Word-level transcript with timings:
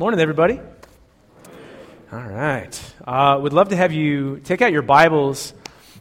Morning, 0.00 0.18
everybody. 0.18 0.58
All 2.10 2.22
right. 2.22 2.94
Uh, 3.06 3.38
would 3.42 3.52
love 3.52 3.68
to 3.68 3.76
have 3.76 3.92
you 3.92 4.40
take 4.42 4.62
out 4.62 4.72
your 4.72 4.80
Bibles. 4.80 5.52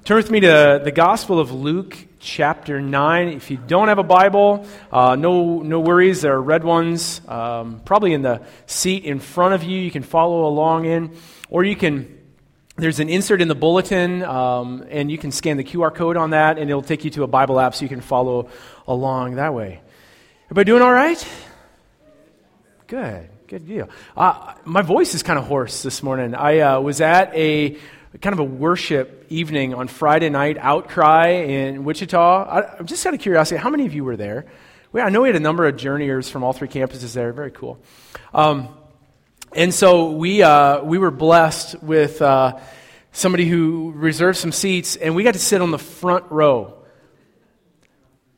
Turn 0.05 0.15
with 0.15 0.31
me 0.31 0.39
to 0.39 0.79
the 0.81 0.91
Gospel 0.93 1.37
of 1.37 1.51
Luke, 1.51 1.97
chapter 2.17 2.79
9. 2.79 3.27
If 3.27 3.51
you 3.51 3.57
don't 3.57 3.89
have 3.89 3.99
a 3.99 4.03
Bible, 4.03 4.65
uh, 4.89 5.17
no, 5.17 5.61
no 5.61 5.81
worries. 5.81 6.21
There 6.21 6.33
are 6.33 6.41
red 6.41 6.63
ones 6.63 7.19
um, 7.27 7.81
probably 7.83 8.13
in 8.13 8.21
the 8.21 8.41
seat 8.67 9.03
in 9.03 9.19
front 9.19 9.53
of 9.53 9.65
you. 9.65 9.77
You 9.77 9.91
can 9.91 10.03
follow 10.03 10.45
along 10.45 10.85
in. 10.85 11.17
Or 11.49 11.65
you 11.65 11.75
can, 11.75 12.21
there's 12.77 13.01
an 13.01 13.09
insert 13.09 13.41
in 13.41 13.49
the 13.49 13.53
bulletin, 13.53 14.23
um, 14.23 14.85
and 14.89 15.11
you 15.11 15.17
can 15.17 15.33
scan 15.33 15.57
the 15.57 15.65
QR 15.65 15.93
code 15.93 16.15
on 16.15 16.29
that, 16.29 16.57
and 16.57 16.69
it'll 16.69 16.81
take 16.81 17.03
you 17.03 17.11
to 17.11 17.23
a 17.23 17.27
Bible 17.27 17.59
app 17.59 17.75
so 17.75 17.83
you 17.83 17.89
can 17.89 17.99
follow 17.99 18.47
along 18.87 19.35
that 19.35 19.53
way. 19.53 19.81
Everybody 20.45 20.67
doing 20.67 20.83
all 20.83 20.93
right? 20.93 21.27
Good. 22.87 23.29
Good 23.49 23.67
deal. 23.67 23.89
Uh, 24.15 24.53
my 24.63 24.83
voice 24.83 25.15
is 25.15 25.23
kind 25.23 25.39
of 25.39 25.45
hoarse 25.45 25.81
this 25.81 26.03
morning. 26.03 26.35
I 26.35 26.59
uh, 26.59 26.81
was 26.81 27.01
at 27.01 27.35
a 27.35 27.79
kind 28.21 28.33
of 28.33 28.37
a 28.37 28.43
worship 28.43 29.25
evening 29.29 29.73
on 29.73 29.87
Friday 29.87 30.29
night, 30.29 30.59
Outcry 30.59 31.29
in 31.29 31.83
Wichita. 31.83 32.43
I, 32.43 32.77
am 32.77 32.85
just 32.85 33.03
out 33.07 33.15
of 33.15 33.19
curiosity, 33.19 33.59
how 33.59 33.71
many 33.71 33.87
of 33.87 33.95
you 33.95 34.03
were 34.03 34.15
there? 34.15 34.45
Well, 34.91 35.03
I 35.03 35.09
know 35.09 35.21
we 35.21 35.29
had 35.29 35.35
a 35.35 35.39
number 35.39 35.65
of 35.65 35.77
journeyers 35.77 36.29
from 36.29 36.43
all 36.43 36.53
three 36.53 36.67
campuses 36.67 37.15
there. 37.15 37.33
Very 37.33 37.49
cool. 37.49 37.79
Um, 38.35 38.69
and 39.55 39.73
so 39.73 40.11
we, 40.11 40.43
uh, 40.43 40.83
we 40.83 40.99
were 40.99 41.09
blessed 41.09 41.81
with 41.81 42.21
uh, 42.21 42.59
somebody 43.13 43.49
who 43.49 43.93
reserved 43.95 44.37
some 44.37 44.51
seats, 44.51 44.95
and 44.95 45.15
we 45.15 45.23
got 45.23 45.33
to 45.33 45.39
sit 45.39 45.59
on 45.59 45.71
the 45.71 45.79
front 45.79 46.25
row. 46.29 46.83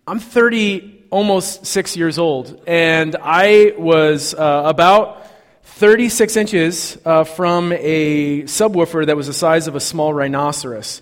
I'm 0.07 0.19
30 0.21 1.00
almost 1.11 1.65
six 1.67 1.95
years 1.95 2.17
old, 2.17 2.61
and 2.65 3.15
I 3.21 3.73
was 3.77 4.33
uh, 4.33 4.63
about 4.65 5.27
36 5.63 6.37
inches 6.37 6.97
uh, 7.05 7.23
from 7.23 7.73
a 7.73 8.43
subwoofer 8.43 9.05
that 9.05 9.17
was 9.17 9.27
the 9.27 9.33
size 9.33 9.67
of 9.67 9.75
a 9.75 9.79
small 9.79 10.13
rhinoceros. 10.13 11.01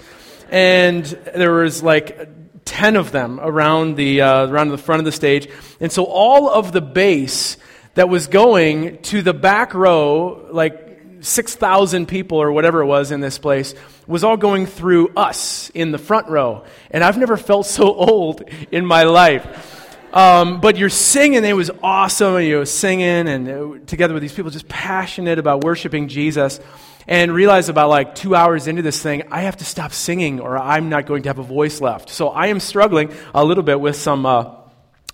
And 0.49 1.05
there 1.05 1.53
was 1.53 1.83
like 1.83 2.29
10 2.65 2.95
of 2.95 3.11
them 3.11 3.39
around 3.41 3.97
the, 3.97 4.21
uh, 4.21 4.47
around 4.47 4.69
the 4.69 4.77
front 4.77 4.99
of 4.99 5.05
the 5.05 5.11
stage. 5.11 5.49
And 5.79 5.91
so 5.91 6.05
all 6.05 6.49
of 6.49 6.71
the 6.71 6.81
bass 6.81 7.57
that 7.95 8.09
was 8.09 8.27
going 8.27 9.01
to 9.03 9.21
the 9.21 9.33
back 9.33 9.73
row, 9.73 10.47
like 10.51 11.01
6,000 11.21 12.07
people 12.07 12.37
or 12.37 12.51
whatever 12.51 12.81
it 12.81 12.85
was 12.85 13.11
in 13.11 13.19
this 13.19 13.37
place, 13.37 13.75
was 14.07 14.23
all 14.23 14.37
going 14.37 14.65
through 14.65 15.09
us 15.09 15.69
in 15.73 15.91
the 15.91 15.97
front 15.97 16.29
row. 16.29 16.63
And 16.89 17.03
I've 17.03 17.17
never 17.17 17.37
felt 17.37 17.65
so 17.65 17.93
old 17.93 18.43
in 18.71 18.85
my 18.85 19.03
life. 19.03 19.75
Um, 20.11 20.59
but 20.59 20.77
you're 20.77 20.89
singing, 20.89 21.45
it 21.45 21.55
was 21.55 21.69
awesome, 21.83 22.35
and 22.35 22.47
you're 22.47 22.65
singing 22.65 23.27
and 23.27 23.49
uh, 23.49 23.85
together 23.85 24.13
with 24.13 24.21
these 24.21 24.33
people 24.33 24.49
just 24.49 24.67
passionate 24.67 25.37
about 25.37 25.63
worshiping 25.63 26.07
Jesus. 26.07 26.59
And 27.07 27.33
realize 27.33 27.69
about 27.69 27.89
like 27.89 28.13
two 28.13 28.35
hours 28.35 28.67
into 28.67 28.83
this 28.83 29.01
thing, 29.01 29.23
I 29.31 29.41
have 29.41 29.57
to 29.57 29.65
stop 29.65 29.93
singing 29.93 30.39
or 30.39 30.55
I'm 30.55 30.89
not 30.89 31.07
going 31.07 31.23
to 31.23 31.29
have 31.29 31.39
a 31.39 31.43
voice 31.43 31.81
left. 31.81 32.09
So 32.11 32.29
I 32.29 32.47
am 32.47 32.59
struggling 32.59 33.11
a 33.33 33.43
little 33.43 33.63
bit 33.63 33.81
with 33.81 33.95
some, 33.95 34.27
uh, 34.27 34.57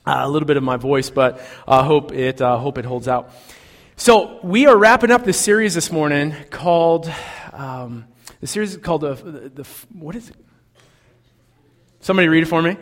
a 0.06 0.30
little 0.30 0.46
bit 0.46 0.58
of 0.58 0.64
my 0.64 0.76
voice, 0.76 1.10
but 1.10 1.40
I 1.66 1.78
uh, 1.78 1.84
hope, 1.84 2.12
it, 2.12 2.42
uh, 2.42 2.58
hope 2.58 2.78
it 2.78 2.84
holds 2.84 3.08
out. 3.08 3.32
So 3.96 4.42
we 4.44 4.66
are 4.66 4.76
wrapping 4.76 5.10
up 5.10 5.24
this 5.24 5.40
series 5.40 5.74
this 5.74 5.90
morning 5.90 6.36
called, 6.50 7.10
um, 7.54 8.04
the 8.42 8.48
series 8.48 8.76
is 8.76 8.82
called, 8.82 9.00
the, 9.00 9.16
the, 9.16 9.66
what 9.94 10.18
is 10.18 10.30
it? 10.30 10.36
Somebody 12.02 12.28
read 12.28 12.44
it 12.44 12.48
for 12.48 12.62
me. 12.62 12.76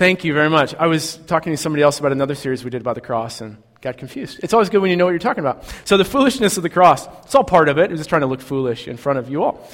Thank 0.00 0.24
you 0.24 0.32
very 0.32 0.48
much. 0.48 0.74
I 0.76 0.86
was 0.86 1.18
talking 1.26 1.52
to 1.52 1.58
somebody 1.58 1.82
else 1.82 1.98
about 1.98 2.10
another 2.10 2.34
series 2.34 2.64
we 2.64 2.70
did 2.70 2.80
about 2.80 2.94
the 2.94 3.02
cross 3.02 3.42
and 3.42 3.58
got 3.82 3.98
confused. 3.98 4.40
It's 4.42 4.54
always 4.54 4.70
good 4.70 4.80
when 4.80 4.90
you 4.90 4.96
know 4.96 5.04
what 5.04 5.10
you're 5.10 5.18
talking 5.18 5.44
about. 5.44 5.62
So, 5.84 5.98
the 5.98 6.06
foolishness 6.06 6.56
of 6.56 6.62
the 6.62 6.70
cross, 6.70 7.06
it's 7.22 7.34
all 7.34 7.44
part 7.44 7.68
of 7.68 7.76
it. 7.76 7.90
I'm 7.90 7.98
just 7.98 8.08
trying 8.08 8.22
to 8.22 8.26
look 8.26 8.40
foolish 8.40 8.88
in 8.88 8.96
front 8.96 9.18
of 9.18 9.28
you 9.28 9.44
all. 9.44 9.68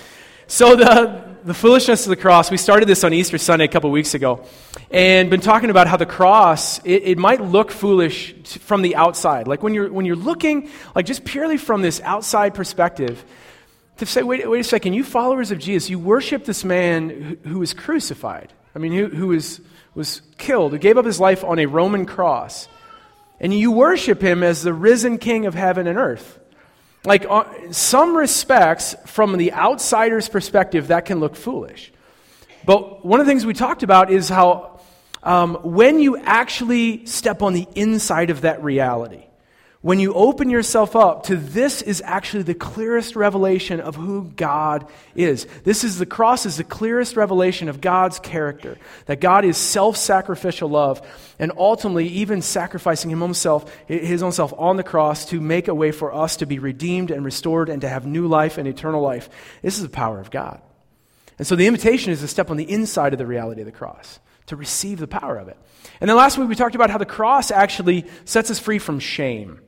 So, 0.48 0.74
the, 0.74 1.36
the 1.44 1.54
foolishness 1.54 2.06
of 2.06 2.10
the 2.10 2.16
cross, 2.16 2.50
we 2.50 2.56
started 2.56 2.88
this 2.88 3.04
on 3.04 3.12
Easter 3.12 3.38
Sunday 3.38 3.66
a 3.66 3.68
couple 3.68 3.88
weeks 3.92 4.14
ago 4.14 4.44
and 4.90 5.30
been 5.30 5.40
talking 5.40 5.70
about 5.70 5.86
how 5.86 5.96
the 5.96 6.06
cross, 6.06 6.84
it, 6.84 7.04
it 7.04 7.18
might 7.18 7.40
look 7.40 7.70
foolish 7.70 8.34
from 8.42 8.82
the 8.82 8.96
outside. 8.96 9.46
Like 9.46 9.62
when 9.62 9.74
you're, 9.74 9.92
when 9.92 10.06
you're 10.06 10.16
looking, 10.16 10.70
like 10.96 11.06
just 11.06 11.24
purely 11.24 11.56
from 11.56 11.82
this 11.82 12.00
outside 12.00 12.52
perspective, 12.52 13.24
to 13.98 14.06
say, 14.06 14.24
wait, 14.24 14.50
wait 14.50 14.58
a 14.58 14.64
second, 14.64 14.94
you 14.94 15.04
followers 15.04 15.52
of 15.52 15.60
Jesus, 15.60 15.88
you 15.88 16.00
worship 16.00 16.46
this 16.46 16.64
man 16.64 17.38
who, 17.44 17.60
was 17.60 17.72
crucified. 17.72 18.52
I 18.74 18.80
mean, 18.80 18.90
who, 18.90 19.06
who 19.06 19.28
was 19.28 19.60
was 19.96 20.22
killed, 20.38 20.72
who 20.72 20.78
gave 20.78 20.98
up 20.98 21.04
his 21.04 21.18
life 21.18 21.42
on 21.42 21.58
a 21.58 21.66
Roman 21.66 22.06
cross. 22.06 22.68
And 23.40 23.52
you 23.52 23.72
worship 23.72 24.20
him 24.22 24.42
as 24.42 24.62
the 24.62 24.72
risen 24.72 25.18
king 25.18 25.46
of 25.46 25.54
heaven 25.54 25.86
and 25.86 25.98
earth. 25.98 26.38
Like, 27.04 27.26
uh, 27.28 27.44
some 27.72 28.16
respects, 28.16 28.94
from 29.06 29.36
the 29.36 29.52
outsider's 29.52 30.28
perspective, 30.28 30.88
that 30.88 31.06
can 31.06 31.18
look 31.18 31.34
foolish. 31.34 31.92
But 32.64 33.04
one 33.04 33.20
of 33.20 33.26
the 33.26 33.30
things 33.30 33.46
we 33.46 33.54
talked 33.54 33.82
about 33.82 34.10
is 34.10 34.28
how 34.28 34.80
um, 35.22 35.56
when 35.62 35.98
you 35.98 36.16
actually 36.16 37.06
step 37.06 37.42
on 37.42 37.52
the 37.52 37.66
inside 37.74 38.30
of 38.30 38.42
that 38.42 38.62
reality, 38.62 39.25
when 39.86 40.00
you 40.00 40.12
open 40.14 40.50
yourself 40.50 40.96
up 40.96 41.22
to 41.22 41.36
this 41.36 41.80
is 41.80 42.02
actually 42.04 42.42
the 42.42 42.54
clearest 42.54 43.14
revelation 43.14 43.78
of 43.78 43.94
who 43.94 44.24
God 44.34 44.84
is. 45.14 45.46
This 45.62 45.84
is 45.84 45.96
the 45.96 46.04
cross 46.04 46.44
is 46.44 46.56
the 46.56 46.64
clearest 46.64 47.14
revelation 47.14 47.68
of 47.68 47.80
God's 47.80 48.18
character. 48.18 48.78
That 49.04 49.20
God 49.20 49.44
is 49.44 49.56
self-sacrificial 49.56 50.68
love 50.68 51.06
and 51.38 51.52
ultimately 51.56 52.08
even 52.08 52.42
sacrificing 52.42 53.10
himself, 53.10 53.72
his 53.86 54.24
own 54.24 54.32
self 54.32 54.52
on 54.58 54.76
the 54.76 54.82
cross 54.82 55.24
to 55.26 55.40
make 55.40 55.68
a 55.68 55.74
way 55.74 55.92
for 55.92 56.12
us 56.12 56.38
to 56.38 56.46
be 56.46 56.58
redeemed 56.58 57.12
and 57.12 57.24
restored 57.24 57.68
and 57.68 57.82
to 57.82 57.88
have 57.88 58.08
new 58.08 58.26
life 58.26 58.58
and 58.58 58.66
eternal 58.66 59.00
life. 59.00 59.30
This 59.62 59.76
is 59.76 59.84
the 59.84 59.88
power 59.88 60.18
of 60.18 60.32
God. 60.32 60.60
And 61.38 61.46
so 61.46 61.54
the 61.54 61.68
invitation 61.68 62.12
is 62.12 62.22
to 62.22 62.26
step 62.26 62.50
on 62.50 62.56
the 62.56 62.68
inside 62.68 63.12
of 63.12 63.20
the 63.20 63.26
reality 63.26 63.60
of 63.60 63.66
the 63.66 63.70
cross, 63.70 64.18
to 64.46 64.56
receive 64.56 64.98
the 64.98 65.06
power 65.06 65.36
of 65.36 65.46
it. 65.46 65.56
And 66.00 66.10
then 66.10 66.16
last 66.16 66.38
week 66.38 66.48
we 66.48 66.56
talked 66.56 66.74
about 66.74 66.90
how 66.90 66.98
the 66.98 67.06
cross 67.06 67.52
actually 67.52 68.06
sets 68.24 68.50
us 68.50 68.58
free 68.58 68.80
from 68.80 68.98
shame. 68.98 69.60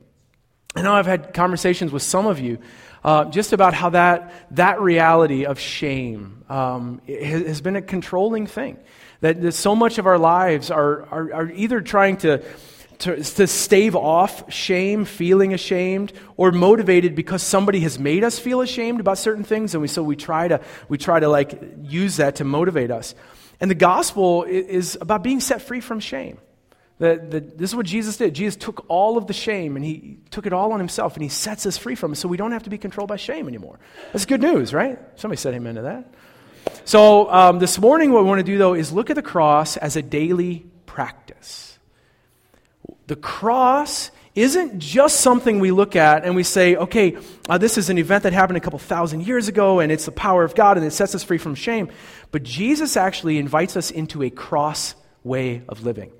I 0.75 0.83
know 0.83 0.93
I've 0.93 1.07
had 1.07 1.33
conversations 1.33 1.91
with 1.91 2.03
some 2.03 2.27
of 2.27 2.39
you 2.39 2.59
uh, 3.03 3.25
just 3.25 3.53
about 3.53 3.73
how 3.73 3.89
that, 3.89 4.31
that 4.51 4.79
reality 4.79 5.45
of 5.45 5.59
shame 5.59 6.43
um, 6.49 7.01
has 7.07 7.61
been 7.61 7.75
a 7.75 7.81
controlling 7.81 8.45
thing. 8.45 8.77
That, 9.21 9.41
that 9.41 9.53
so 9.53 9.75
much 9.75 9.97
of 9.97 10.05
our 10.05 10.17
lives 10.17 10.71
are, 10.71 11.05
are, 11.07 11.33
are 11.33 11.51
either 11.51 11.81
trying 11.81 12.17
to, 12.17 12.43
to, 12.99 13.21
to 13.21 13.47
stave 13.47 13.95
off 13.95 14.53
shame, 14.53 15.05
feeling 15.05 15.53
ashamed, 15.53 16.13
or 16.37 16.51
motivated 16.51 17.15
because 17.15 17.41
somebody 17.41 17.79
has 17.81 17.97
made 17.97 18.23
us 18.23 18.37
feel 18.37 18.61
ashamed 18.61 18.99
about 18.99 19.17
certain 19.17 19.43
things, 19.43 19.73
and 19.73 19.81
we, 19.81 19.87
so 19.87 20.03
we 20.03 20.15
try 20.15 20.47
to, 20.47 20.61
we 20.87 20.97
try 20.97 21.19
to 21.19 21.27
like 21.29 21.59
use 21.81 22.17
that 22.17 22.35
to 22.35 22.43
motivate 22.43 22.91
us. 22.91 23.15
And 23.59 23.69
the 23.69 23.75
gospel 23.75 24.43
is 24.43 24.97
about 25.01 25.23
being 25.23 25.39
set 25.39 25.61
free 25.61 25.81
from 25.81 25.99
shame. 25.99 26.37
That, 26.99 27.57
this 27.57 27.69
is 27.69 27.75
what 27.75 27.85
Jesus 27.85 28.17
did. 28.17 28.33
Jesus 28.33 28.57
took 28.57 28.85
all 28.89 29.17
of 29.17 29.25
the 29.25 29.33
shame 29.33 29.77
and 29.77 29.85
he 29.85 30.17
took 30.31 30.45
it 30.45 30.51
all 30.51 30.73
on 30.73 30.79
himself 30.79 31.13
and 31.13 31.23
he 31.23 31.29
sets 31.29 31.65
us 31.65 31.77
free 31.77 31.95
from 31.95 32.11
it 32.11 32.17
so 32.17 32.27
we 32.27 32.35
don't 32.35 32.51
have 32.51 32.63
to 32.63 32.69
be 32.69 32.77
controlled 32.77 33.07
by 33.07 33.15
shame 33.15 33.47
anymore. 33.47 33.79
That's 34.11 34.25
good 34.25 34.41
news, 34.41 34.73
right? 34.73 34.99
Somebody 35.15 35.39
said 35.39 35.53
amen 35.53 35.75
to 35.75 35.81
that. 35.83 36.13
So 36.83 37.31
um, 37.31 37.59
this 37.59 37.79
morning, 37.79 38.11
what 38.11 38.23
we 38.23 38.27
want 38.27 38.39
to 38.39 38.43
do 38.43 38.57
though 38.57 38.73
is 38.73 38.91
look 38.91 39.09
at 39.09 39.15
the 39.15 39.21
cross 39.21 39.77
as 39.77 39.95
a 39.95 40.01
daily 40.01 40.65
practice. 40.85 41.79
The 43.07 43.15
cross 43.15 44.11
isn't 44.35 44.79
just 44.79 45.21
something 45.21 45.61
we 45.61 45.71
look 45.71 45.95
at 45.95 46.25
and 46.25 46.35
we 46.35 46.43
say, 46.43 46.75
okay, 46.75 47.17
uh, 47.47 47.57
this 47.57 47.77
is 47.77 47.89
an 47.89 47.97
event 47.97 48.23
that 48.23 48.33
happened 48.33 48.57
a 48.57 48.61
couple 48.61 48.77
thousand 48.77 49.25
years 49.25 49.47
ago 49.47 49.79
and 49.79 49.89
it's 49.89 50.05
the 50.05 50.11
power 50.11 50.43
of 50.43 50.53
God 50.53 50.75
and 50.75 50.85
it 50.85 50.91
sets 50.91 51.15
us 51.15 51.23
free 51.23 51.37
from 51.37 51.55
shame. 51.55 51.89
But 52.31 52.43
Jesus 52.43 52.97
actually 52.97 53.37
invites 53.37 53.77
us 53.77 53.89
into 53.89 54.21
a 54.21 54.29
cross 54.29 54.95
way 55.23 55.63
of 55.69 55.85
living 55.85 56.11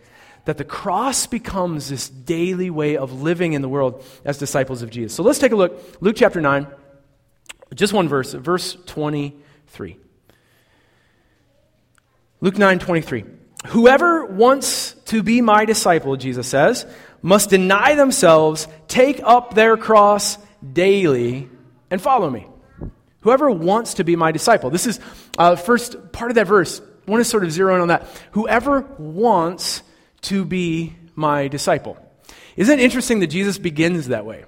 that 0.50 0.58
the 0.58 0.64
cross 0.64 1.28
becomes 1.28 1.90
this 1.90 2.10
daily 2.10 2.72
way 2.72 2.98
of 2.98 3.22
living 3.22 3.54
in 3.54 3.62
the 3.62 3.70
world 3.70 4.04
as 4.26 4.40
disciples 4.40 4.82
of 4.82 4.90
Jesus. 4.90 5.14
So 5.14 5.22
let's 5.22 5.38
take 5.38 5.52
a 5.52 5.56
look. 5.56 5.80
Luke 6.02 6.16
chapter 6.18 6.42
9, 6.42 6.66
just 7.76 7.94
one 7.94 8.10
verse, 8.10 8.34
verse 8.34 8.76
23. 8.88 9.98
Luke 12.42 12.58
9 12.58 12.80
23. 12.80 13.26
Whoever 13.68 14.26
wants 14.26 14.94
to 15.06 15.22
be 15.22 15.42
my 15.42 15.66
disciple, 15.66 16.18
Jesus 16.18 16.48
says, 16.48 16.88
must 17.22 17.52
deny 17.52 17.94
themselves, 17.94 18.68
take 18.88 19.22
up 19.24 19.54
their 19.54 19.78
cross 19.78 20.40
daily, 20.74 21.48
and 21.92 22.02
follow 22.02 22.28
me. 22.28 22.48
Whoever 23.22 23.52
wants 23.52 23.94
to 23.96 24.04
be 24.04 24.16
my 24.16 24.32
disciple. 24.32 24.72
This 24.72 24.88
is 24.88 25.00
uh, 25.38 25.58
first 25.58 26.12
part 26.12 26.32
of 26.32 26.36
that 26.36 26.48
verse. 26.48 26.82
I 27.08 27.12
want 27.12 27.22
to 27.22 27.30
sort 27.30 27.44
of 27.44 27.52
zero 27.52 27.76
in 27.76 27.82
on 27.82 27.90
that. 27.90 28.08
Whoever 28.32 28.82
wants 28.98 29.84
to 30.22 30.46
be 30.46 30.96
my 31.16 31.48
disciple. 31.48 31.98
Isn't 32.56 32.80
it 32.80 32.84
interesting 32.84 33.20
that 33.20 33.28
Jesus 33.28 33.58
begins 33.58 34.08
that 34.08 34.26
way? 34.26 34.46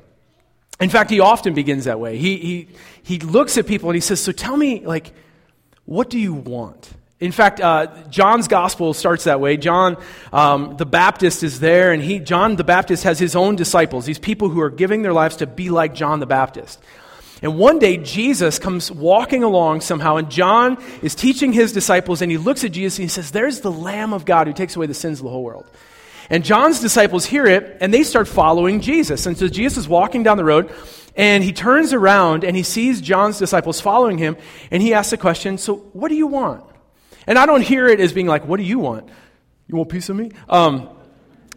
In 0.80 0.90
fact, 0.90 1.12
he 1.12 1.20
often 1.20 1.54
begins 1.54 1.86
that 1.86 2.00
way. 2.00 2.18
He, 2.18 2.38
he, 2.38 2.68
he 3.04 3.20
looks 3.20 3.58
at 3.58 3.68
people 3.68 3.90
and 3.90 3.96
he 3.96 4.02
says, 4.02 4.20
So 4.20 4.32
tell 4.32 4.58
me, 4.58 4.86
like, 4.86 5.14
what 5.86 6.10
do 6.10 6.20
you 6.20 6.34
want? 6.34 6.92
In 7.20 7.32
fact, 7.32 7.62
uh, 7.62 7.86
John's 8.10 8.48
gospel 8.48 8.96
starts 8.96 9.26
that 9.26 9.40
way. 9.40 9.56
John 9.56 9.98
um, 10.34 10.76
the 10.78 10.88
Baptist 10.88 11.44
is 11.44 11.60
there, 11.60 11.92
and 11.92 12.02
he, 12.02 12.20
John 12.20 12.56
the 12.56 12.64
Baptist 12.64 13.04
has 13.04 13.20
his 13.20 13.36
own 13.36 13.56
disciples, 13.56 14.06
these 14.06 14.18
people 14.18 14.50
who 14.50 14.60
are 14.60 14.72
giving 14.72 15.04
their 15.04 15.14
lives 15.14 15.36
to 15.38 15.48
be 15.48 15.70
like 15.70 15.94
John 15.94 16.20
the 16.20 16.26
Baptist. 16.26 16.82
And 17.42 17.58
one 17.58 17.80
day, 17.80 17.98
Jesus 17.98 18.60
comes 18.60 18.92
walking 18.92 19.44
along 19.44 19.82
somehow, 19.82 20.18
and 20.18 20.30
John 20.30 20.78
is 21.02 21.16
teaching 21.16 21.54
his 21.54 21.72
disciples, 21.72 22.22
and 22.22 22.32
he 22.32 22.38
looks 22.38 22.64
at 22.64 22.72
Jesus 22.72 23.00
and 23.00 23.04
he 23.04 23.10
says, 23.10 23.32
There's 23.32 23.62
the 23.62 23.72
Lamb 23.72 24.14
of 24.14 24.26
God 24.26 24.48
who 24.48 24.54
takes 24.54 24.76
away 24.76 24.86
the 24.86 24.94
sins 24.94 25.20
of 25.20 25.24
the 25.24 25.32
whole 25.32 25.44
world. 25.44 25.70
And 26.30 26.46
John's 26.46 26.80
disciples 26.80 27.26
hear 27.26 27.46
it, 27.46 27.78
and 27.82 27.94
they 27.94 28.04
start 28.04 28.28
following 28.28 28.80
Jesus. 28.80 29.26
And 29.26 29.38
so 29.38 29.48
Jesus 29.48 29.80
is 29.80 29.88
walking 29.88 30.24
down 30.24 30.38
the 30.38 30.46
road, 30.46 30.72
and 31.16 31.44
he 31.44 31.52
turns 31.52 31.94
around 31.94 32.44
and 32.44 32.56
he 32.56 32.64
sees 32.64 33.02
John's 33.02 33.38
disciples 33.38 33.82
following 33.82 34.18
him, 34.18 34.38
and 34.70 34.82
he 34.82 34.94
asks 34.94 35.12
the 35.12 35.18
question, 35.18 35.58
So, 35.58 35.78
what 35.94 36.10
do 36.10 36.16
you 36.16 36.28
want? 36.28 36.64
And 37.28 37.38
I 37.38 37.46
don't 37.46 37.62
hear 37.62 37.88
it 37.88 38.00
as 38.00 38.14
being 38.14 38.28
like, 38.28 38.46
what 38.48 38.58
do 38.58 38.64
you 38.64 38.80
want? 38.80 39.10
You 39.68 39.76
want 39.76 39.90
a 39.90 39.94
piece 39.94 40.10
of 40.10 40.16
me? 40.16 40.32
Um, 40.50 40.90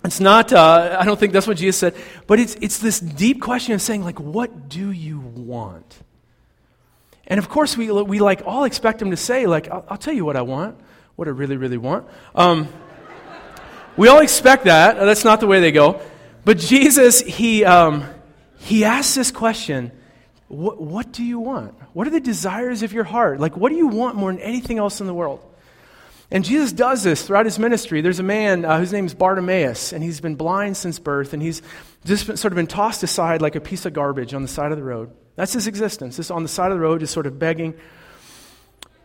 it's 0.04 0.20
not, 0.20 0.52
uh, 0.52 0.98
I 1.00 1.04
don't 1.04 1.18
think 1.18 1.32
that's 1.32 1.46
what 1.46 1.56
Jesus 1.56 1.78
said, 1.78 1.94
but 2.26 2.38
it's, 2.38 2.54
it's 2.56 2.78
this 2.78 3.00
deep 3.00 3.40
question 3.40 3.74
of 3.74 3.80
saying, 3.80 4.04
like, 4.04 4.20
what 4.20 4.68
do 4.68 4.90
you 4.90 5.18
want? 5.18 6.02
And 7.26 7.38
of 7.38 7.48
course, 7.48 7.76
we, 7.76 7.90
we 7.90 8.18
like 8.18 8.42
all 8.44 8.64
expect 8.64 9.00
him 9.00 9.10
to 9.12 9.16
say, 9.16 9.46
like, 9.46 9.68
I'll, 9.70 9.84
I'll 9.88 9.96
tell 9.96 10.12
you 10.12 10.24
what 10.24 10.36
I 10.36 10.42
want, 10.42 10.78
what 11.16 11.26
I 11.26 11.30
really, 11.30 11.56
really 11.56 11.78
want. 11.78 12.06
Um, 12.34 12.68
we 13.96 14.08
all 14.08 14.20
expect 14.20 14.64
that. 14.64 14.96
That's 14.96 15.24
not 15.24 15.40
the 15.40 15.46
way 15.46 15.60
they 15.60 15.72
go. 15.72 16.00
But 16.44 16.58
Jesus, 16.58 17.20
he, 17.20 17.64
um, 17.64 18.04
he 18.58 18.84
asks 18.84 19.14
this 19.14 19.30
question 19.30 19.92
what, 20.48 20.80
what 20.80 21.12
do 21.12 21.24
you 21.24 21.38
want? 21.38 21.74
What 21.94 22.06
are 22.06 22.10
the 22.10 22.20
desires 22.20 22.82
of 22.82 22.92
your 22.92 23.04
heart? 23.04 23.40
Like, 23.40 23.56
what 23.56 23.70
do 23.70 23.76
you 23.76 23.88
want 23.88 24.16
more 24.16 24.30
than 24.30 24.40
anything 24.40 24.78
else 24.78 25.00
in 25.00 25.06
the 25.06 25.14
world? 25.14 25.40
And 26.30 26.44
Jesus 26.44 26.72
does 26.72 27.02
this 27.02 27.26
throughout 27.26 27.44
his 27.44 27.58
ministry. 27.58 28.00
There's 28.00 28.18
a 28.18 28.24
man 28.24 28.64
uh, 28.64 28.78
whose 28.78 28.92
name 28.92 29.06
is 29.06 29.14
Bartimaeus, 29.14 29.92
and 29.92 30.02
he's 30.02 30.20
been 30.20 30.34
blind 30.34 30.76
since 30.76 30.98
birth, 30.98 31.32
and 31.32 31.42
he's 31.42 31.62
just 32.04 32.26
been, 32.26 32.36
sort 32.36 32.52
of 32.52 32.56
been 32.56 32.66
tossed 32.66 33.02
aside 33.02 33.42
like 33.42 33.56
a 33.56 33.60
piece 33.60 33.84
of 33.86 33.92
garbage 33.92 34.34
on 34.34 34.42
the 34.42 34.48
side 34.48 34.72
of 34.72 34.78
the 34.78 34.84
road. 34.84 35.10
That's 35.36 35.52
his 35.52 35.66
existence, 35.66 36.16
just 36.16 36.30
on 36.30 36.42
the 36.42 36.48
side 36.48 36.72
of 36.72 36.78
the 36.78 36.82
road, 36.82 37.00
just 37.00 37.12
sort 37.12 37.26
of 37.26 37.38
begging. 37.38 37.74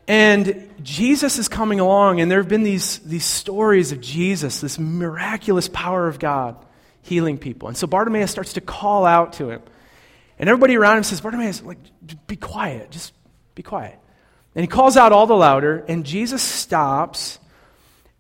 And 0.08 0.72
Jesus 0.82 1.38
is 1.38 1.48
coming 1.48 1.80
along, 1.80 2.20
and 2.20 2.32
there 2.32 2.40
have 2.40 2.50
been 2.50 2.64
these, 2.64 3.00
these 3.00 3.26
stories 3.26 3.92
of 3.92 4.02
Jesus, 4.02 4.62
this 4.62 4.80
miraculous 4.80 5.68
power 5.68 6.08
of 6.08 6.20
God 6.20 6.56
healing 7.02 7.38
people. 7.38 7.68
And 7.68 7.78
so 7.78 7.86
Bartimaeus 7.88 8.32
starts 8.32 8.54
to 8.54 8.62
call 8.62 9.06
out 9.06 9.34
to 9.34 9.50
him. 9.50 9.62
And 10.38 10.50
everybody 10.50 10.78
around 10.78 10.98
him 10.98 11.04
says, 11.04 11.22
Bartimaeus, 11.22 11.62
like, 11.64 11.78
be 12.28 12.38
quiet, 12.38 12.92
just 12.92 13.14
be 13.56 13.64
quiet. 13.64 14.00
And 14.56 14.64
he 14.64 14.68
calls 14.68 14.98
out 14.98 15.12
all 15.12 15.28
the 15.28 15.36
louder, 15.36 15.86
and 15.88 16.06
Jesus 16.06 16.42
stops 16.42 17.40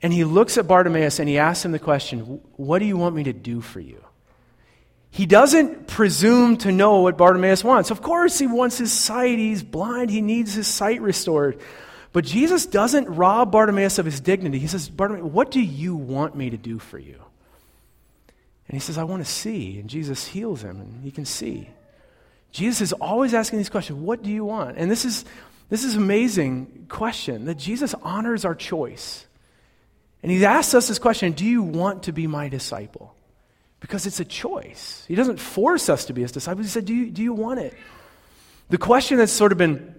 and 0.02 0.14
he 0.14 0.24
looks 0.24 0.58
at 0.58 0.68
Bartimaeus 0.68 1.20
and 1.20 1.28
he 1.28 1.38
asks 1.38 1.66
him 1.66 1.72
the 1.72 1.80
question, 1.80 2.42
What 2.56 2.80
do 2.80 2.86
you 2.86 2.98
want 2.98 3.16
me 3.16 3.24
to 3.24 3.34
do 3.34 3.62
for 3.62 3.80
you? 3.80 4.04
He 5.12 5.26
doesn't 5.26 5.88
presume 5.88 6.58
to 6.58 6.72
know 6.72 7.02
what 7.02 7.18
Bartimaeus 7.18 7.64
wants. 7.64 7.92
Of 7.92 8.02
course, 8.02 8.38
he 8.38 8.48
wants 8.48 8.78
his 8.78 8.92
sight. 8.94 9.40
He's 9.40 9.64
blind. 9.64 10.12
He 10.12 10.22
needs 10.22 10.54
his 10.54 10.68
sight 10.68 11.02
restored. 11.02 11.60
But 12.14 12.26
Jesus 12.26 12.66
doesn't 12.66 13.06
rob 13.06 13.52
Bartimaeus 13.52 13.98
of 13.98 14.06
his 14.06 14.20
dignity. 14.22 14.60
He 14.60 14.68
says, 14.68 14.88
Bartimaeus, 14.88 15.26
what 15.26 15.52
do 15.52 15.60
you 15.60 15.96
want 15.96 16.36
me 16.36 16.52
to 16.52 16.58
do 16.58 16.80
for 16.80 17.00
you? 17.00 17.20
And 18.68 18.76
he 18.76 18.80
says, 18.80 18.98
I 18.98 19.04
want 19.04 19.26
to 19.26 19.32
see. 19.32 19.80
And 19.80 19.90
Jesus 19.90 20.28
heals 20.28 20.62
him, 20.62 20.80
and 20.80 21.04
he 21.04 21.12
can 21.12 21.26
see. 21.26 21.70
Jesus 22.52 22.82
is 22.82 22.94
always 22.94 23.34
asking 23.34 23.58
these 23.58 23.70
questions 23.70 24.00
What 24.00 24.24
do 24.24 24.30
you 24.30 24.46
want? 24.46 24.78
And 24.78 24.90
this 24.90 25.06
is 25.06 25.26
this 25.70 25.84
is 25.84 25.96
an 25.96 26.04
amazing 26.04 26.88
question 26.90 27.46
that 27.46 27.56
Jesus 27.56 27.94
honors 28.02 28.44
our 28.44 28.56
choice. 28.56 29.26
And 30.22 30.32
he 30.32 30.44
asks 30.44 30.74
us 30.74 30.88
this 30.88 31.00
question 31.00 31.34
Do 31.34 31.46
you 31.46 31.62
want 31.62 32.04
to 32.04 32.12
be 32.12 32.28
my 32.28 32.50
disciple? 32.50 33.16
Because 33.80 34.06
it's 34.06 34.20
a 34.20 34.26
choice. 34.26 35.06
He 35.08 35.16
doesn't 35.16 35.40
force 35.40 35.88
us 35.88 36.06
to 36.06 36.14
be 36.14 36.22
his 36.22 36.32
disciples. 36.32 36.66
He 36.66 36.72
said, 36.72 36.86
Do 36.86 36.94
you, 36.94 37.10
do 37.12 37.22
you 37.22 37.34
want 37.34 37.60
it? 37.60 37.74
The 38.70 38.78
question 38.78 39.18
that's 39.18 39.32
sort 39.32 39.52
of 39.52 39.58
been 39.58 39.96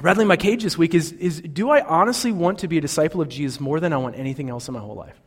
rattling 0.00 0.26
my 0.26 0.36
cage 0.36 0.62
this 0.62 0.76
week 0.76 0.94
is, 0.94 1.12
is 1.12 1.40
Do 1.40 1.70
I 1.70 1.82
honestly 1.82 2.32
want 2.32 2.60
to 2.60 2.68
be 2.68 2.78
a 2.78 2.80
disciple 2.80 3.20
of 3.20 3.28
Jesus 3.28 3.60
more 3.60 3.80
than 3.80 3.92
I 3.92 3.98
want 3.98 4.18
anything 4.18 4.50
else 4.50 4.66
in 4.66 4.74
my 4.74 4.80
whole 4.80 4.96
life? 4.96 5.20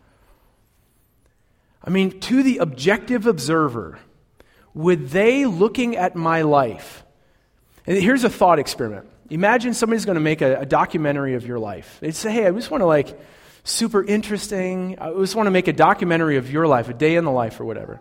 I 1.83 1.91
mean, 1.91 2.19
to 2.21 2.41
the 2.41 2.57
objective 2.57 3.27
observer, 3.27 3.99
would 4.73 5.09
they, 5.09 5.45
looking 5.45 5.95
at 5.95 6.15
my 6.15 6.41
life, 6.41 7.03
and 7.85 7.95
here's 7.95 8.23
a 8.23 8.29
thought 8.29 8.57
experiment. 8.57 9.07
Imagine 9.29 9.73
somebody's 9.73 10.05
going 10.05 10.15
to 10.15 10.21
make 10.21 10.41
a, 10.41 10.61
a, 10.61 10.65
documentary 10.65 11.33
of 11.33 11.47
your 11.47 11.57
life. 11.57 11.97
They 11.99 12.11
say, 12.11 12.31
hey, 12.31 12.47
I 12.47 12.51
just 12.51 12.69
want 12.69 12.81
to 12.81 12.85
like, 12.85 13.19
super 13.65 14.03
interesting. 14.03 14.97
I 14.99 15.11
just 15.13 15.35
want 15.35 15.47
to 15.47 15.51
make 15.51 15.67
a 15.67 15.73
documentary 15.73 16.37
of 16.37 16.51
your 16.51 16.67
life, 16.67 16.87
a 16.87 16.93
day 16.93 17.15
in 17.15 17.25
the 17.25 17.31
life 17.31 17.59
or 17.59 17.65
whatever. 17.65 17.99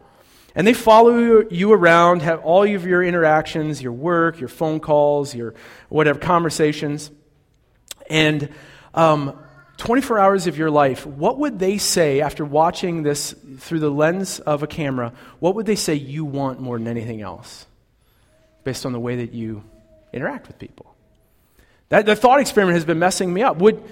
And 0.54 0.64
they 0.66 0.74
follow 0.74 1.42
you 1.50 1.72
around, 1.72 2.22
have 2.22 2.40
all 2.42 2.62
of 2.62 2.86
your 2.86 3.02
interactions, 3.02 3.82
your 3.82 3.92
work, 3.92 4.38
your 4.38 4.48
phone 4.48 4.78
calls, 4.78 5.34
your 5.34 5.54
whatever 5.88 6.20
conversations. 6.20 7.10
And 8.08 8.50
um, 8.92 9.36
24 9.78 10.18
hours 10.20 10.46
of 10.46 10.56
your 10.56 10.70
life, 10.70 11.06
what 11.06 11.38
would 11.38 11.58
they 11.58 11.78
say 11.78 12.20
after 12.20 12.44
watching 12.44 13.02
this 13.02 13.34
through 13.58 13.80
the 13.80 13.90
lens 13.90 14.38
of 14.38 14.62
a 14.62 14.68
camera? 14.68 15.12
What 15.40 15.56
would 15.56 15.66
they 15.66 15.74
say 15.74 15.94
you 15.94 16.24
want 16.24 16.60
more 16.60 16.78
than 16.78 16.86
anything 16.86 17.20
else 17.20 17.66
based 18.62 18.86
on 18.86 18.92
the 18.92 19.00
way 19.00 19.16
that 19.16 19.32
you 19.32 19.64
interact 20.12 20.46
with 20.46 20.58
people? 20.58 20.93
That, 21.90 22.06
the 22.06 22.16
thought 22.16 22.40
experiment 22.40 22.74
has 22.76 22.84
been 22.84 22.98
messing 22.98 23.32
me 23.32 23.42
up. 23.42 23.58
Would, 23.58 23.82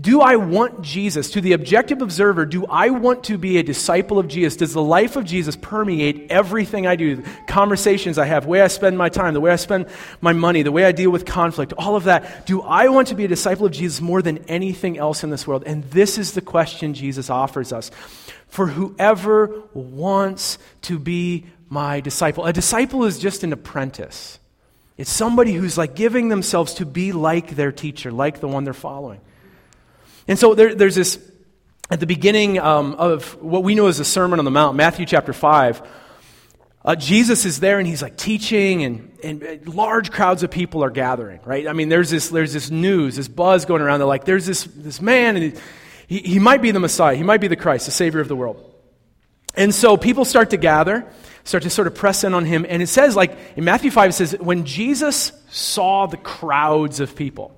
do 0.00 0.20
I 0.20 0.36
want 0.36 0.82
Jesus? 0.82 1.30
To 1.30 1.40
the 1.40 1.54
objective 1.54 2.02
observer, 2.02 2.46
do 2.46 2.64
I 2.66 2.90
want 2.90 3.24
to 3.24 3.38
be 3.38 3.58
a 3.58 3.64
disciple 3.64 4.20
of 4.20 4.28
Jesus? 4.28 4.56
Does 4.56 4.72
the 4.72 4.82
life 4.82 5.16
of 5.16 5.24
Jesus 5.24 5.56
permeate 5.56 6.30
everything 6.30 6.86
I 6.86 6.94
do? 6.94 7.24
Conversations 7.48 8.16
I 8.16 8.26
have, 8.26 8.44
the 8.44 8.48
way 8.48 8.60
I 8.60 8.68
spend 8.68 8.96
my 8.96 9.08
time, 9.08 9.34
the 9.34 9.40
way 9.40 9.50
I 9.50 9.56
spend 9.56 9.86
my 10.20 10.32
money, 10.32 10.62
the 10.62 10.70
way 10.70 10.84
I 10.84 10.92
deal 10.92 11.10
with 11.10 11.24
conflict, 11.24 11.72
all 11.72 11.96
of 11.96 12.04
that. 12.04 12.46
Do 12.46 12.62
I 12.62 12.88
want 12.88 13.08
to 13.08 13.16
be 13.16 13.24
a 13.24 13.28
disciple 13.28 13.66
of 13.66 13.72
Jesus 13.72 14.00
more 14.00 14.22
than 14.22 14.38
anything 14.46 14.98
else 14.98 15.24
in 15.24 15.30
this 15.30 15.48
world? 15.48 15.64
And 15.66 15.82
this 15.90 16.16
is 16.16 16.32
the 16.32 16.42
question 16.42 16.94
Jesus 16.94 17.28
offers 17.28 17.72
us. 17.72 17.90
For 18.46 18.68
whoever 18.68 19.62
wants 19.74 20.58
to 20.82 21.00
be 21.00 21.46
my 21.68 22.00
disciple, 22.00 22.46
a 22.46 22.52
disciple 22.52 23.04
is 23.04 23.18
just 23.18 23.42
an 23.42 23.52
apprentice. 23.52 24.38
It's 24.98 25.10
somebody 25.10 25.52
who's 25.52 25.78
like 25.78 25.94
giving 25.94 26.28
themselves 26.28 26.74
to 26.74 26.86
be 26.86 27.12
like 27.12 27.50
their 27.50 27.70
teacher, 27.70 28.10
like 28.10 28.40
the 28.40 28.48
one 28.48 28.64
they're 28.64 28.74
following. 28.74 29.20
And 30.26 30.36
so 30.38 30.54
there, 30.54 30.74
there's 30.74 30.96
this, 30.96 31.18
at 31.88 32.00
the 32.00 32.06
beginning 32.06 32.58
um, 32.58 32.94
of 32.94 33.40
what 33.40 33.62
we 33.62 33.76
know 33.76 33.86
as 33.86 33.98
the 33.98 34.04
Sermon 34.04 34.40
on 34.40 34.44
the 34.44 34.50
Mount, 34.50 34.76
Matthew 34.76 35.06
chapter 35.06 35.32
5, 35.32 35.82
uh, 36.84 36.96
Jesus 36.96 37.44
is 37.44 37.60
there 37.60 37.78
and 37.78 37.86
he's 37.86 38.02
like 38.02 38.16
teaching, 38.16 38.82
and, 38.82 39.18
and 39.22 39.68
large 39.68 40.10
crowds 40.10 40.42
of 40.42 40.50
people 40.50 40.82
are 40.82 40.90
gathering, 40.90 41.40
right? 41.44 41.68
I 41.68 41.72
mean, 41.72 41.88
there's 41.88 42.10
this, 42.10 42.28
there's 42.28 42.52
this 42.52 42.70
news, 42.70 43.16
this 43.16 43.28
buzz 43.28 43.66
going 43.66 43.82
around. 43.82 44.00
They're 44.00 44.06
like, 44.06 44.24
there's 44.24 44.46
this, 44.46 44.64
this 44.64 45.00
man, 45.00 45.36
and 45.36 45.60
he, 46.08 46.18
he 46.18 46.38
might 46.40 46.60
be 46.60 46.72
the 46.72 46.80
Messiah, 46.80 47.14
he 47.14 47.22
might 47.22 47.40
be 47.40 47.48
the 47.48 47.56
Christ, 47.56 47.86
the 47.86 47.92
Savior 47.92 48.20
of 48.20 48.28
the 48.28 48.36
world. 48.36 48.64
And 49.54 49.74
so 49.74 49.96
people 49.96 50.24
start 50.24 50.50
to 50.50 50.56
gather, 50.56 51.06
start 51.48 51.62
to 51.62 51.70
sort 51.70 51.86
of 51.86 51.94
press 51.94 52.24
in 52.24 52.34
on 52.34 52.44
him. 52.44 52.66
And 52.68 52.82
it 52.82 52.88
says, 52.88 53.16
like 53.16 53.36
in 53.56 53.64
Matthew 53.64 53.90
5, 53.90 54.10
it 54.10 54.12
says, 54.12 54.36
when 54.38 54.66
Jesus 54.66 55.32
saw 55.48 56.06
the 56.06 56.18
crowds 56.18 57.00
of 57.00 57.16
people, 57.16 57.56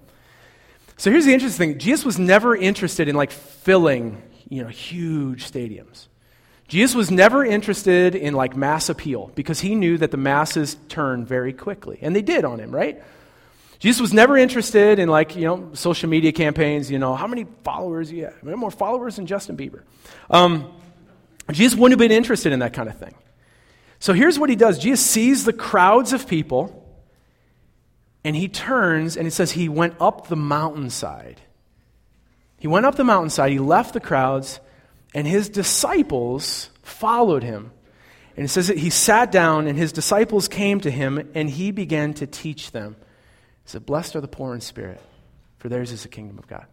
so 0.97 1.11
here's 1.11 1.25
the 1.25 1.35
interesting 1.35 1.73
thing 1.73 1.79
Jesus 1.79 2.05
was 2.05 2.19
never 2.19 2.55
interested 2.55 3.09
in 3.09 3.17
like 3.17 3.33
filling, 3.33 4.23
you 4.49 4.63
know, 4.63 4.69
huge 4.69 5.51
stadiums. 5.51 6.07
Jesus 6.69 6.95
was 6.95 7.11
never 7.11 7.45
interested 7.45 8.15
in 8.15 8.35
like 8.35 8.57
mass 8.57 8.89
appeal 8.89 9.33
because 9.35 9.59
he 9.59 9.75
knew 9.75 9.99
that 9.99 10.13
the 10.13 10.17
masses 10.17 10.77
turn 10.89 11.25
very 11.25 11.53
quickly. 11.53 11.99
And 12.01 12.15
they 12.15 12.23
did 12.23 12.45
on 12.45 12.61
him, 12.61 12.71
right? 12.71 13.03
Jesus 13.81 14.01
was 14.01 14.13
never 14.13 14.37
interested 14.37 15.01
in 15.01 15.09
like, 15.09 15.35
you 15.35 15.47
know, 15.47 15.71
social 15.73 16.09
media 16.09 16.31
campaigns, 16.31 16.93
you 16.93 17.01
know, 17.01 17.17
how 17.17 17.27
many 17.27 17.45
followers 17.65 18.13
you 18.13 18.27
have? 18.27 18.41
More 18.45 18.71
followers 18.71 19.17
than 19.17 19.27
Justin 19.27 19.57
Bieber. 19.57 19.83
Um, 20.31 20.73
Jesus 21.51 21.77
wouldn't 21.77 21.99
have 21.99 22.09
been 22.09 22.17
interested 22.17 22.53
in 22.53 22.61
that 22.61 22.73
kind 22.73 22.89
of 22.89 22.97
thing. 22.97 23.15
So 24.00 24.14
here's 24.14 24.38
what 24.38 24.50
he 24.50 24.57
does 24.57 24.78
Jesus 24.78 25.04
sees 25.04 25.45
the 25.45 25.52
crowds 25.52 26.12
of 26.12 26.26
people 26.26 26.76
and 28.25 28.35
he 28.35 28.49
turns 28.49 29.16
and 29.16 29.28
it 29.28 29.30
says 29.30 29.52
he 29.52 29.69
went 29.69 29.95
up 30.00 30.26
the 30.26 30.37
mountainside. 30.37 31.40
He 32.59 32.69
went 32.69 32.87
up 32.87 32.97
the 32.97 33.04
mountainside, 33.04 33.52
he 33.52 33.59
left 33.59 33.95
the 33.95 34.00
crowds, 34.00 34.61
and 35.14 35.26
his 35.26 35.49
disciples 35.49 36.69
followed 36.83 37.42
him. 37.42 37.73
And 38.37 38.45
it 38.45 38.49
says 38.49 38.69
that 38.69 38.78
he 38.78 38.90
sat 38.90 39.33
down, 39.33 39.66
and 39.66 39.78
his 39.78 39.92
disciples 39.92 40.47
came 40.47 40.80
to 40.80 40.90
him, 40.90 41.30
and 41.35 41.49
he 41.49 41.71
began 41.71 42.14
to 42.14 42.26
teach 42.26 42.71
them. 42.71 42.97
He 43.64 43.71
said, 43.71 43.87
Blessed 43.87 44.14
are 44.14 44.21
the 44.21 44.28
poor 44.28 44.54
in 44.54 44.61
spirit, 44.61 45.00
for 45.59 45.69
theirs 45.69 45.90
is 45.90 46.02
the 46.02 46.09
kingdom 46.09 46.38
of 46.38 46.47
God. 46.47 46.66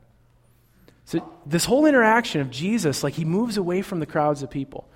So, 1.06 1.28
this 1.46 1.64
whole 1.64 1.86
interaction 1.86 2.42
of 2.42 2.52
Jesus, 2.52 3.02
like 3.02 3.14
he 3.14 3.26
moves 3.26 3.56
away 3.56 3.82
from 3.82 4.00
the 4.00 4.06
crowds 4.06 4.44
of 4.44 4.52
people. 4.52 4.90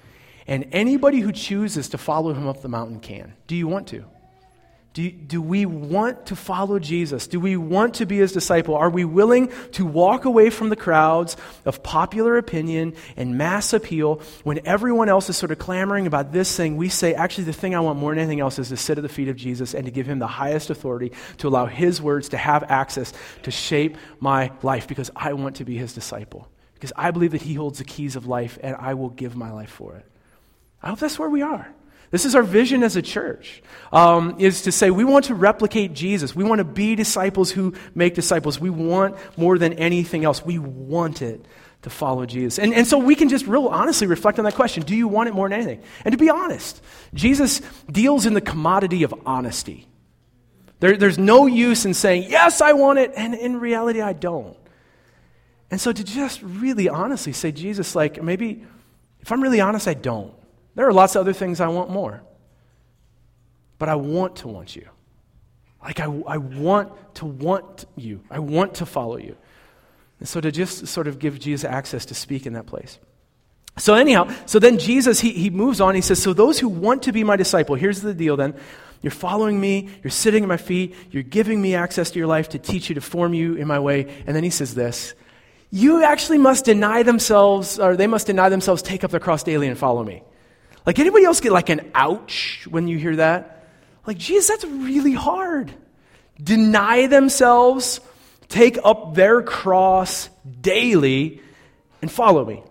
And 0.47 0.67
anybody 0.71 1.19
who 1.19 1.31
chooses 1.31 1.89
to 1.89 1.97
follow 1.97 2.33
him 2.33 2.47
up 2.47 2.61
the 2.61 2.69
mountain 2.69 2.99
can. 2.99 3.33
Do 3.47 3.55
you 3.55 3.67
want 3.67 3.87
to? 3.87 4.05
Do, 4.93 5.09
do 5.09 5.41
we 5.41 5.65
want 5.65 6.25
to 6.25 6.35
follow 6.35 6.77
Jesus? 6.77 7.25
Do 7.25 7.39
we 7.39 7.55
want 7.55 7.93
to 7.95 8.05
be 8.05 8.17
his 8.17 8.33
disciple? 8.33 8.75
Are 8.75 8.89
we 8.89 9.05
willing 9.05 9.49
to 9.73 9.85
walk 9.85 10.25
away 10.25 10.49
from 10.49 10.67
the 10.67 10.75
crowds 10.75 11.37
of 11.63 11.81
popular 11.81 12.37
opinion 12.37 12.95
and 13.15 13.37
mass 13.37 13.71
appeal 13.71 14.21
when 14.43 14.59
everyone 14.65 15.07
else 15.07 15.29
is 15.29 15.37
sort 15.37 15.53
of 15.53 15.59
clamoring 15.59 16.07
about 16.07 16.33
this 16.33 16.57
thing? 16.57 16.75
We 16.75 16.89
say, 16.89 17.13
actually, 17.13 17.45
the 17.45 17.53
thing 17.53 17.73
I 17.73 17.79
want 17.79 17.99
more 17.99 18.11
than 18.11 18.19
anything 18.19 18.41
else 18.41 18.59
is 18.59 18.67
to 18.67 18.75
sit 18.75 18.97
at 18.97 19.01
the 19.01 19.09
feet 19.09 19.29
of 19.29 19.37
Jesus 19.37 19.73
and 19.73 19.85
to 19.85 19.91
give 19.91 20.07
him 20.07 20.19
the 20.19 20.27
highest 20.27 20.69
authority, 20.69 21.13
to 21.37 21.47
allow 21.47 21.67
his 21.67 22.01
words 22.01 22.27
to 22.29 22.37
have 22.37 22.63
access 22.63 23.13
to 23.43 23.51
shape 23.51 23.97
my 24.19 24.51
life 24.61 24.89
because 24.89 25.09
I 25.15 25.31
want 25.33 25.55
to 25.57 25.63
be 25.63 25.77
his 25.77 25.93
disciple. 25.93 26.49
Because 26.73 26.91
I 26.97 27.11
believe 27.11 27.31
that 27.31 27.43
he 27.43 27.53
holds 27.53 27.77
the 27.77 27.85
keys 27.85 28.17
of 28.17 28.27
life 28.27 28.59
and 28.61 28.75
I 28.75 28.95
will 28.95 29.09
give 29.09 29.37
my 29.37 29.51
life 29.51 29.71
for 29.71 29.95
it. 29.95 30.10
I 30.81 30.89
hope 30.89 30.99
that's 30.99 31.19
where 31.19 31.29
we 31.29 31.41
are. 31.41 31.67
This 32.11 32.25
is 32.25 32.35
our 32.35 32.43
vision 32.43 32.83
as 32.83 32.97
a 32.97 33.01
church, 33.01 33.63
um, 33.93 34.35
is 34.37 34.63
to 34.63 34.71
say 34.71 34.91
we 34.91 35.05
want 35.05 35.25
to 35.25 35.35
replicate 35.35 35.93
Jesus. 35.93 36.35
We 36.35 36.43
want 36.43 36.59
to 36.59 36.65
be 36.65 36.95
disciples 36.95 37.51
who 37.51 37.73
make 37.95 38.15
disciples. 38.15 38.59
We 38.59 38.69
want 38.69 39.15
more 39.37 39.57
than 39.57 39.73
anything 39.73 40.25
else. 40.25 40.45
We 40.45 40.59
want 40.59 41.21
it 41.21 41.45
to 41.83 41.89
follow 41.89 42.25
Jesus. 42.25 42.59
And, 42.59 42.73
and 42.73 42.85
so 42.85 42.97
we 42.97 43.15
can 43.15 43.29
just 43.29 43.47
real 43.47 43.67
honestly 43.67 44.07
reflect 44.07 44.39
on 44.39 44.45
that 44.45 44.55
question. 44.55 44.83
Do 44.83 44.95
you 44.95 45.07
want 45.07 45.29
it 45.29 45.33
more 45.33 45.47
than 45.47 45.61
anything? 45.61 45.83
And 46.03 46.11
to 46.11 46.17
be 46.17 46.29
honest, 46.29 46.83
Jesus 47.13 47.61
deals 47.89 48.25
in 48.25 48.33
the 48.33 48.41
commodity 48.41 49.03
of 49.03 49.13
honesty. 49.25 49.87
There, 50.81 50.97
there's 50.97 51.17
no 51.17 51.47
use 51.47 51.85
in 51.85 51.93
saying, 51.93 52.29
yes, 52.29 52.59
I 52.59 52.73
want 52.73 52.99
it, 52.99 53.13
and 53.15 53.35
in 53.35 53.59
reality, 53.59 54.01
I 54.01 54.13
don't. 54.13 54.57
And 55.69 55.79
so 55.79 55.93
to 55.93 56.03
just 56.03 56.41
really 56.41 56.89
honestly 56.89 57.33
say, 57.33 57.51
Jesus, 57.51 57.95
like, 57.95 58.21
maybe 58.21 58.65
if 59.21 59.31
I'm 59.31 59.41
really 59.41 59.61
honest, 59.61 59.87
I 59.87 59.93
don't. 59.93 60.33
There 60.75 60.87
are 60.87 60.93
lots 60.93 61.15
of 61.15 61.21
other 61.21 61.33
things 61.33 61.59
I 61.59 61.67
want 61.67 61.89
more. 61.89 62.23
But 63.77 63.89
I 63.89 63.95
want 63.95 64.37
to 64.37 64.47
want 64.47 64.75
you. 64.75 64.87
Like, 65.81 65.99
I, 65.99 66.05
I 66.05 66.37
want 66.37 67.15
to 67.15 67.25
want 67.25 67.85
you. 67.95 68.21
I 68.29 68.39
want 68.39 68.75
to 68.75 68.85
follow 68.85 69.17
you. 69.17 69.35
And 70.19 70.29
so 70.29 70.39
to 70.39 70.51
just 70.51 70.87
sort 70.87 71.07
of 71.07 71.17
give 71.17 71.39
Jesus 71.39 71.63
access 71.63 72.05
to 72.05 72.13
speak 72.13 72.45
in 72.45 72.53
that 72.53 72.67
place. 72.67 72.99
So, 73.77 73.95
anyhow, 73.95 74.31
so 74.45 74.59
then 74.59 74.77
Jesus, 74.77 75.19
he, 75.19 75.31
he 75.31 75.49
moves 75.49 75.81
on. 75.81 75.95
He 75.95 76.01
says, 76.01 76.21
So 76.21 76.33
those 76.33 76.59
who 76.59 76.69
want 76.69 77.03
to 77.03 77.11
be 77.11 77.23
my 77.23 77.35
disciple, 77.35 77.75
here's 77.75 78.01
the 78.01 78.13
deal 78.13 78.37
then. 78.37 78.53
You're 79.01 79.11
following 79.11 79.59
me, 79.59 79.89
you're 80.03 80.11
sitting 80.11 80.43
at 80.43 80.47
my 80.47 80.57
feet, 80.57 80.95
you're 81.09 81.23
giving 81.23 81.59
me 81.59 81.73
access 81.73 82.11
to 82.11 82.19
your 82.19 82.27
life 82.27 82.49
to 82.49 82.59
teach 82.59 82.89
you, 82.89 82.95
to 82.95 83.01
form 83.01 83.33
you 83.33 83.55
in 83.55 83.67
my 83.67 83.79
way. 83.79 84.13
And 84.27 84.35
then 84.35 84.43
he 84.43 84.51
says 84.51 84.75
this 84.75 85.15
You 85.71 86.03
actually 86.03 86.37
must 86.37 86.65
deny 86.65 87.01
themselves, 87.01 87.79
or 87.79 87.95
they 87.97 88.07
must 88.07 88.27
deny 88.27 88.49
themselves, 88.49 88.83
take 88.83 89.03
up 89.03 89.09
their 89.09 89.19
cross 89.19 89.41
daily, 89.41 89.67
and 89.67 89.77
follow 89.77 90.03
me. 90.03 90.21
Like, 90.85 90.99
anybody 90.99 91.25
else 91.25 91.39
get 91.39 91.51
like 91.51 91.69
an 91.69 91.91
ouch 91.93 92.67
when 92.69 92.87
you 92.87 92.97
hear 92.97 93.15
that? 93.17 93.67
Like, 94.05 94.17
geez, 94.17 94.47
that's 94.47 94.65
really 94.65 95.13
hard. 95.13 95.71
Deny 96.41 97.07
themselves, 97.07 97.99
take 98.49 98.79
up 98.83 99.13
their 99.13 99.43
cross 99.43 100.29
daily, 100.59 101.41
and 102.01 102.11
follow 102.11 102.43
me. 102.45 102.63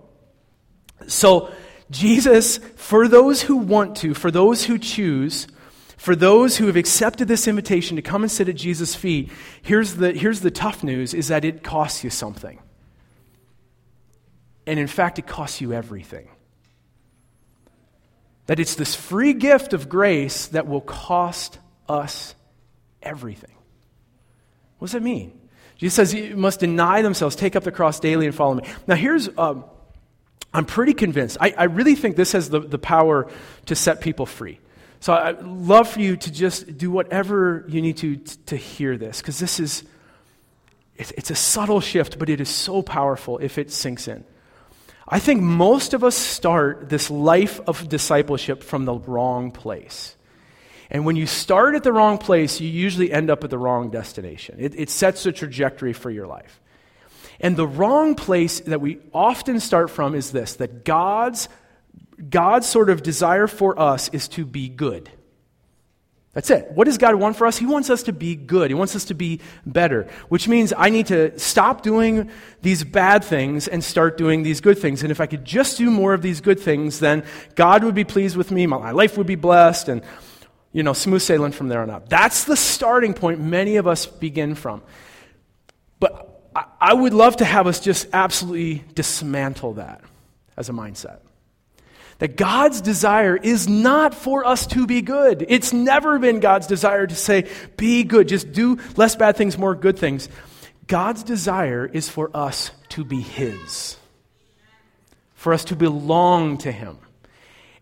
So, 1.07 1.53
Jesus, 1.91 2.59
for 2.77 3.09
those 3.09 3.43
who 3.43 3.57
want 3.57 3.97
to, 3.99 4.15
for 4.15 4.31
those 4.31 4.65
who 4.65 4.79
choose, 4.79 5.47
for 5.97 6.17
those 6.17 6.57
who 6.57 6.67
have 6.67 6.77
accepted 6.77 7.29
this 7.29 7.47
invitation 7.47 7.97
to 7.97 8.03
come 8.03 8.23
and 8.23 8.31
sit 8.31 8.49
at 8.49 8.55
Jesus' 8.55 8.95
feet, 8.95 9.31
here's 9.63 9.97
the, 9.97 10.13
here's 10.13 10.41
the 10.41 10.51
tough 10.51 10.83
news 10.83 11.15
is 11.15 11.29
that 11.29 11.45
it 11.45 11.63
costs 11.63 12.03
you 12.03 12.11
something. 12.11 12.59
And 14.67 14.79
in 14.79 14.87
fact, 14.87 15.19
it 15.19 15.27
costs 15.27 15.61
you 15.61 15.73
everything. 15.73 16.29
That 18.51 18.59
it's 18.59 18.75
this 18.75 18.97
free 18.97 19.33
gift 19.33 19.75
of 19.75 19.89
grace 19.89 20.49
that 20.49 20.67
will 20.67 20.81
cost 20.81 21.61
us 21.89 22.35
everything. 23.01 23.55
What 24.79 24.87
does 24.87 24.95
that 24.95 25.05
mean? 25.05 25.39
Jesus 25.77 25.95
says 25.95 26.13
you 26.13 26.37
must 26.37 26.59
deny 26.59 27.01
themselves, 27.01 27.37
take 27.37 27.55
up 27.55 27.63
the 27.63 27.71
cross 27.71 28.01
daily, 28.01 28.27
and 28.27 28.35
follow 28.35 28.55
me. 28.55 28.65
Now, 28.89 28.97
here's, 28.97 29.29
um, 29.39 29.67
I'm 30.53 30.65
pretty 30.65 30.95
convinced. 30.95 31.37
I, 31.41 31.55
I, 31.57 31.65
really 31.67 31.95
think 31.95 32.17
this 32.17 32.33
has 32.33 32.51
the, 32.51 32.59
the 32.59 32.77
power 32.77 33.31
to 33.67 33.77
set 33.77 34.01
people 34.01 34.27
free. 34.27 34.59
So 34.99 35.13
I'd 35.13 35.43
love 35.43 35.89
for 35.89 36.01
you 36.01 36.17
to 36.17 36.33
just 36.33 36.77
do 36.77 36.91
whatever 36.91 37.65
you 37.69 37.81
need 37.81 37.99
to 37.99 38.17
to 38.47 38.57
hear 38.57 38.99
this, 38.99 39.21
because 39.21 39.39
this 39.39 39.61
is, 39.61 39.85
it's, 40.97 41.13
it's 41.13 41.31
a 41.31 41.37
subtle 41.37 41.81
shift, 41.81 42.19
but 42.19 42.29
it 42.29 42.41
is 42.41 42.49
so 42.49 42.83
powerful 42.83 43.39
if 43.39 43.59
it 43.59 43.71
sinks 43.71 44.09
in. 44.09 44.25
I 45.13 45.19
think 45.19 45.43
most 45.43 45.93
of 45.93 46.05
us 46.05 46.17
start 46.17 46.89
this 46.89 47.11
life 47.11 47.61
of 47.67 47.89
discipleship 47.89 48.63
from 48.63 48.85
the 48.85 48.95
wrong 48.95 49.51
place. 49.51 50.15
And 50.89 51.05
when 51.05 51.17
you 51.17 51.27
start 51.27 51.75
at 51.75 51.83
the 51.83 51.93
wrong 51.93 52.17
place, 52.17 52.61
you 52.61 52.69
usually 52.69 53.11
end 53.13 53.29
up 53.29 53.43
at 53.43 53.51
the 53.51 53.59
wrong 53.59 53.91
destination. 53.91 54.57
It, 54.59 54.79
it, 54.79 54.89
sets 54.89 55.27
a 55.27 55.33
trajectory 55.33 55.93
for 55.93 56.11
your 56.11 56.29
life. 56.29 56.61
And 57.41 57.57
the 57.57 57.67
wrong 57.67 58.15
place 58.15 58.61
that 58.61 58.81
we 58.81 58.99
often 59.13 59.59
start 59.59 59.91
from 59.91 60.15
is 60.15 60.31
this 60.31 60.55
that 60.57 60.85
God's, 60.85 61.49
God's 62.29 62.69
sort 62.69 62.89
of 62.89 63.03
desire 63.03 63.49
for 63.49 63.79
us 63.79 64.09
is 64.11 64.29
to 64.29 64.47
be 64.47 64.69
good. 64.69 65.11
That's 66.33 66.49
it. 66.51 66.71
What 66.73 66.85
does 66.85 66.97
God 66.97 67.17
want 67.17 67.37
for 67.37 67.47
us? 67.47 67.59
He 67.59 67.67
wants 67.67 67.91
us 67.91 68.05
to 68.05 68.13
be 68.13 68.37
good. 68.37 68.71
He 68.71 68.75
wants 68.75 68.95
us 68.95 69.07
to 69.07 69.15
be 69.15 69.41
better, 69.67 70.09
which 70.29 70.47
means 70.47 70.73
I 70.77 70.89
need 70.89 71.07
to 71.07 71.37
stop 71.41 71.83
doing 71.83 72.31
these 72.63 72.85
bad 72.85 73.25
things 73.25 73.67
and 73.67 73.83
start 73.83 74.17
doing 74.17 74.45
these 74.45 74.61
good 74.61 74.79
things. 74.79 75.03
And 75.03 75.11
if 75.11 75.21
I 75.21 75.27
could 75.27 75.45
just 75.45 75.77
do 75.77 75.91
more 75.91 76.15
of 76.15 76.23
these 76.23 76.41
good 76.41 76.61
things, 76.61 77.01
then 77.01 77.25
God 77.57 77.83
would 77.83 77.97
be 77.97 78.05
pleased 78.05 78.37
with 78.37 78.53
me, 78.53 78.67
my 78.67 78.93
life 78.93 79.19
would 79.19 79.27
be 79.27 79.35
blessed, 79.35 79.89
and, 79.89 80.03
you 80.73 80.85
know, 80.85 80.93
smooth 80.93 81.23
sailing 81.23 81.51
from 81.51 81.67
there 81.67 81.83
on 81.83 81.91
out. 81.91 82.09
That's 82.09 82.45
the 82.45 82.57
starting 82.57 83.13
point 83.13 83.41
many 83.41 83.77
of 83.77 83.89
us 83.89 84.07
begin 84.07 84.55
from. 84.55 84.83
But 85.99 86.53
I 86.81 86.95
would 86.95 87.13
love 87.13 87.39
to 87.39 87.45
have 87.45 87.67
us 87.67 87.81
just 87.81 88.07
absolutely 88.13 88.85
dismantle 88.95 89.75
that 89.75 90.01
as 90.57 90.69
a 90.69 90.73
mindset 90.73 91.19
that 92.21 92.37
God's 92.37 92.81
desire 92.81 93.35
is 93.35 93.67
not 93.67 94.15
for 94.15 94.47
us 94.47 94.67
to 94.69 94.87
be 94.87 95.03
good. 95.03 95.45
It's 95.49 95.73
never 95.73 96.19
been 96.19 96.39
God's 96.39 96.67
desire 96.67 97.07
to 97.07 97.15
say, 97.15 97.51
be 97.77 98.05
good, 98.05 98.29
just 98.29 98.53
do 98.53 98.79
less 98.97 99.17
bad 99.17 99.37
things, 99.37 99.59
more 99.59 99.75
good 99.75 99.99
things. 99.99 100.29
God's 100.87 101.23
desire 101.23 101.91
is 101.91 102.09
for 102.09 102.31
us 102.35 102.71
to 102.91 103.05
be 103.05 103.21
His, 103.21 103.97
for 105.35 105.55
us 105.55 105.65
to 105.67 105.77
belong 105.77 106.59
to 106.59 106.71
Him. 106.71 106.99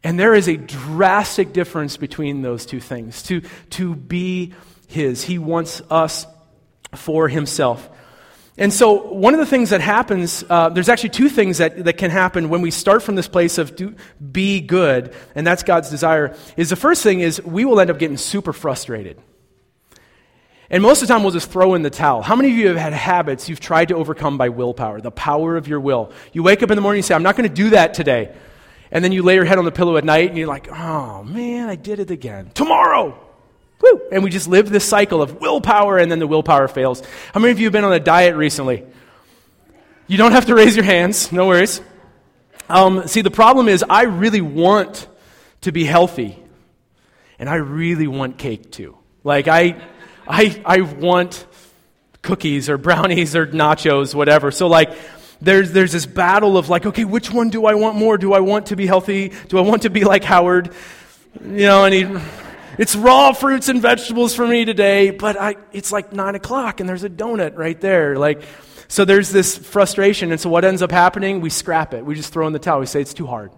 And 0.04 0.18
there 0.18 0.34
is 0.34 0.48
a 0.48 0.56
drastic 0.56 1.52
difference 1.52 1.96
between 1.96 2.42
those 2.42 2.64
two 2.64 2.80
things 2.80 3.24
to, 3.24 3.42
to 3.70 3.96
be 3.96 4.54
His. 4.86 5.24
He 5.24 5.38
wants 5.38 5.82
us 5.90 6.26
for 6.94 7.28
Himself. 7.28 7.90
And 8.60 8.72
so, 8.72 9.12
one 9.12 9.34
of 9.34 9.40
the 9.40 9.46
things 9.46 9.70
that 9.70 9.80
happens, 9.80 10.44
uh, 10.50 10.68
there's 10.68 10.88
actually 10.88 11.10
two 11.10 11.28
things 11.28 11.58
that, 11.58 11.84
that 11.84 11.96
can 11.96 12.10
happen 12.10 12.48
when 12.48 12.60
we 12.60 12.72
start 12.72 13.04
from 13.04 13.14
this 13.14 13.28
place 13.28 13.56
of 13.56 13.76
do, 13.76 13.94
be 14.32 14.60
good, 14.60 15.14
and 15.36 15.46
that's 15.46 15.62
God's 15.62 15.90
desire. 15.90 16.36
Is 16.56 16.68
the 16.68 16.76
first 16.76 17.04
thing 17.04 17.20
is 17.20 17.40
we 17.44 17.64
will 17.64 17.78
end 17.78 17.88
up 17.88 18.00
getting 18.00 18.16
super 18.16 18.52
frustrated. 18.52 19.16
And 20.70 20.82
most 20.82 21.02
of 21.02 21.08
the 21.08 21.14
time, 21.14 21.22
we'll 21.22 21.32
just 21.32 21.52
throw 21.52 21.74
in 21.74 21.82
the 21.82 21.90
towel. 21.90 22.20
How 22.20 22.34
many 22.34 22.50
of 22.50 22.56
you 22.56 22.66
have 22.66 22.76
had 22.76 22.92
habits 22.92 23.48
you've 23.48 23.60
tried 23.60 23.88
to 23.88 23.94
overcome 23.94 24.36
by 24.36 24.48
willpower, 24.48 25.00
the 25.00 25.12
power 25.12 25.56
of 25.56 25.68
your 25.68 25.78
will? 25.78 26.12
You 26.32 26.42
wake 26.42 26.62
up 26.64 26.70
in 26.70 26.76
the 26.76 26.82
morning 26.82 26.98
and 26.98 27.04
say, 27.06 27.14
I'm 27.14 27.22
not 27.22 27.36
going 27.36 27.48
to 27.48 27.54
do 27.54 27.70
that 27.70 27.94
today. 27.94 28.34
And 28.90 29.04
then 29.04 29.12
you 29.12 29.22
lay 29.22 29.36
your 29.36 29.44
head 29.44 29.58
on 29.58 29.66
the 29.66 29.70
pillow 29.70 29.96
at 29.96 30.04
night 30.04 30.30
and 30.30 30.36
you're 30.36 30.48
like, 30.48 30.68
oh 30.68 31.22
man, 31.22 31.68
I 31.68 31.76
did 31.76 32.00
it 32.00 32.10
again. 32.10 32.50
Tomorrow! 32.54 33.27
Woo! 33.80 34.02
And 34.10 34.24
we 34.24 34.30
just 34.30 34.48
live 34.48 34.70
this 34.70 34.84
cycle 34.84 35.22
of 35.22 35.40
willpower 35.40 35.98
and 35.98 36.10
then 36.10 36.18
the 36.18 36.26
willpower 36.26 36.68
fails. 36.68 37.02
How 37.32 37.40
many 37.40 37.52
of 37.52 37.58
you 37.60 37.66
have 37.66 37.72
been 37.72 37.84
on 37.84 37.92
a 37.92 38.00
diet 38.00 38.34
recently? 38.36 38.84
You 40.06 40.16
don't 40.16 40.32
have 40.32 40.46
to 40.46 40.54
raise 40.54 40.74
your 40.74 40.84
hands, 40.84 41.30
no 41.30 41.46
worries. 41.46 41.80
Um, 42.68 43.06
see, 43.06 43.22
the 43.22 43.30
problem 43.30 43.68
is, 43.68 43.84
I 43.88 44.02
really 44.04 44.40
want 44.40 45.06
to 45.62 45.72
be 45.72 45.84
healthy, 45.84 46.38
and 47.38 47.48
I 47.48 47.56
really 47.56 48.06
want 48.06 48.38
cake 48.38 48.70
too. 48.70 48.96
Like, 49.24 49.48
I, 49.48 49.80
I, 50.26 50.60
I 50.64 50.80
want 50.80 51.46
cookies 52.22 52.68
or 52.68 52.78
brownies 52.78 53.36
or 53.36 53.46
nachos, 53.46 54.14
whatever. 54.14 54.50
So, 54.50 54.66
like, 54.66 54.96
there's, 55.40 55.72
there's 55.72 55.92
this 55.92 56.06
battle 56.06 56.58
of, 56.58 56.68
like, 56.68 56.84
okay, 56.84 57.04
which 57.04 57.30
one 57.30 57.50
do 57.50 57.64
I 57.66 57.74
want 57.74 57.96
more? 57.96 58.18
Do 58.18 58.32
I 58.32 58.40
want 58.40 58.66
to 58.66 58.76
be 58.76 58.86
healthy? 58.86 59.32
Do 59.48 59.58
I 59.58 59.60
want 59.60 59.82
to 59.82 59.90
be 59.90 60.04
like 60.04 60.24
Howard? 60.24 60.72
You 61.42 61.66
know, 61.66 61.84
and 61.84 61.94
he 61.94 62.04
it's 62.78 62.94
raw 62.94 63.32
fruits 63.32 63.68
and 63.68 63.82
vegetables 63.82 64.34
for 64.34 64.46
me 64.46 64.64
today, 64.64 65.10
but 65.10 65.38
I, 65.38 65.56
it's 65.72 65.90
like 65.90 66.12
nine 66.12 66.36
o'clock 66.36 66.78
and 66.80 66.88
there's 66.88 67.04
a 67.04 67.10
donut 67.10 67.58
right 67.58 67.78
there. 67.80 68.16
Like, 68.16 68.42
so 68.86 69.04
there's 69.04 69.30
this 69.30 69.58
frustration. 69.58 70.30
And 70.30 70.40
so 70.40 70.48
what 70.48 70.64
ends 70.64 70.80
up 70.80 70.90
happening? 70.90 71.40
We 71.40 71.50
scrap 71.50 71.92
it. 71.92 72.04
We 72.06 72.14
just 72.14 72.32
throw 72.32 72.46
in 72.46 72.52
the 72.52 72.58
towel. 72.58 72.80
We 72.80 72.86
say 72.86 73.00
it's 73.00 73.14
too 73.14 73.26
hard. 73.26 73.52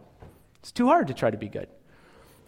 It's 0.61 0.73
too 0.73 0.87
hard 0.87 1.09
to 1.09 1.15
try 1.15 1.31
to 1.31 1.37
be 1.37 1.49
good. 1.49 1.69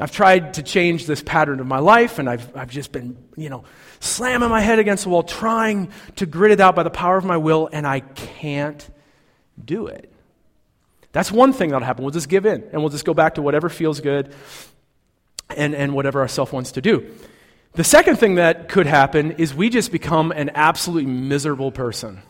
I've 0.01 0.11
tried 0.11 0.55
to 0.55 0.63
change 0.63 1.07
this 1.07 1.23
pattern 1.23 1.61
of 1.61 1.67
my 1.67 1.79
life, 1.79 2.19
and 2.19 2.29
I've, 2.29 2.57
I've 2.57 2.71
just 2.71 2.91
been, 2.91 3.17
you 3.37 3.51
know, 3.51 3.63
slamming 4.01 4.49
my 4.49 4.61
head 4.61 4.81
against 4.81 5.05
the 5.05 5.11
wall, 5.11 5.23
trying 5.23 5.93
to 6.17 6.27
grit 6.27 6.51
it 6.51 6.61
out 6.61 6.75
by 6.75 6.83
the 6.83 6.91
power 6.91 7.17
of 7.17 7.25
my 7.25 7.37
will, 7.37 7.69
and 7.73 7.87
I 7.87 8.01
can't 8.01 8.91
do 9.63 9.87
it. 9.87 10.13
That's 11.13 11.31
one 11.31 11.53
thing 11.53 11.71
that'll 11.71 11.87
happen. 11.87 12.05
We'll 12.05 12.11
just 12.11 12.29
give 12.29 12.47
in, 12.47 12.65
and 12.73 12.83
we'll 12.83 12.89
just 12.89 13.05
go 13.05 13.15
back 13.15 13.37
to 13.37 13.43
whatever 13.43 13.69
feels 13.69 14.01
good 14.01 14.35
and, 15.57 15.75
and 15.75 15.95
whatever 15.95 16.21
our 16.21 16.29
self 16.29 16.53
wants 16.53 16.73
to 16.73 16.81
do. 16.81 17.11
The 17.75 17.85
second 17.85 18.17
thing 18.17 18.35
that 18.35 18.69
could 18.69 18.87
happen 18.87 19.33
is 19.33 19.55
we 19.55 19.71
just 19.71 19.93
become 19.93 20.31
an 20.31 20.51
absolutely 20.55 21.11
miserable 21.11 21.73
person. 21.73 22.23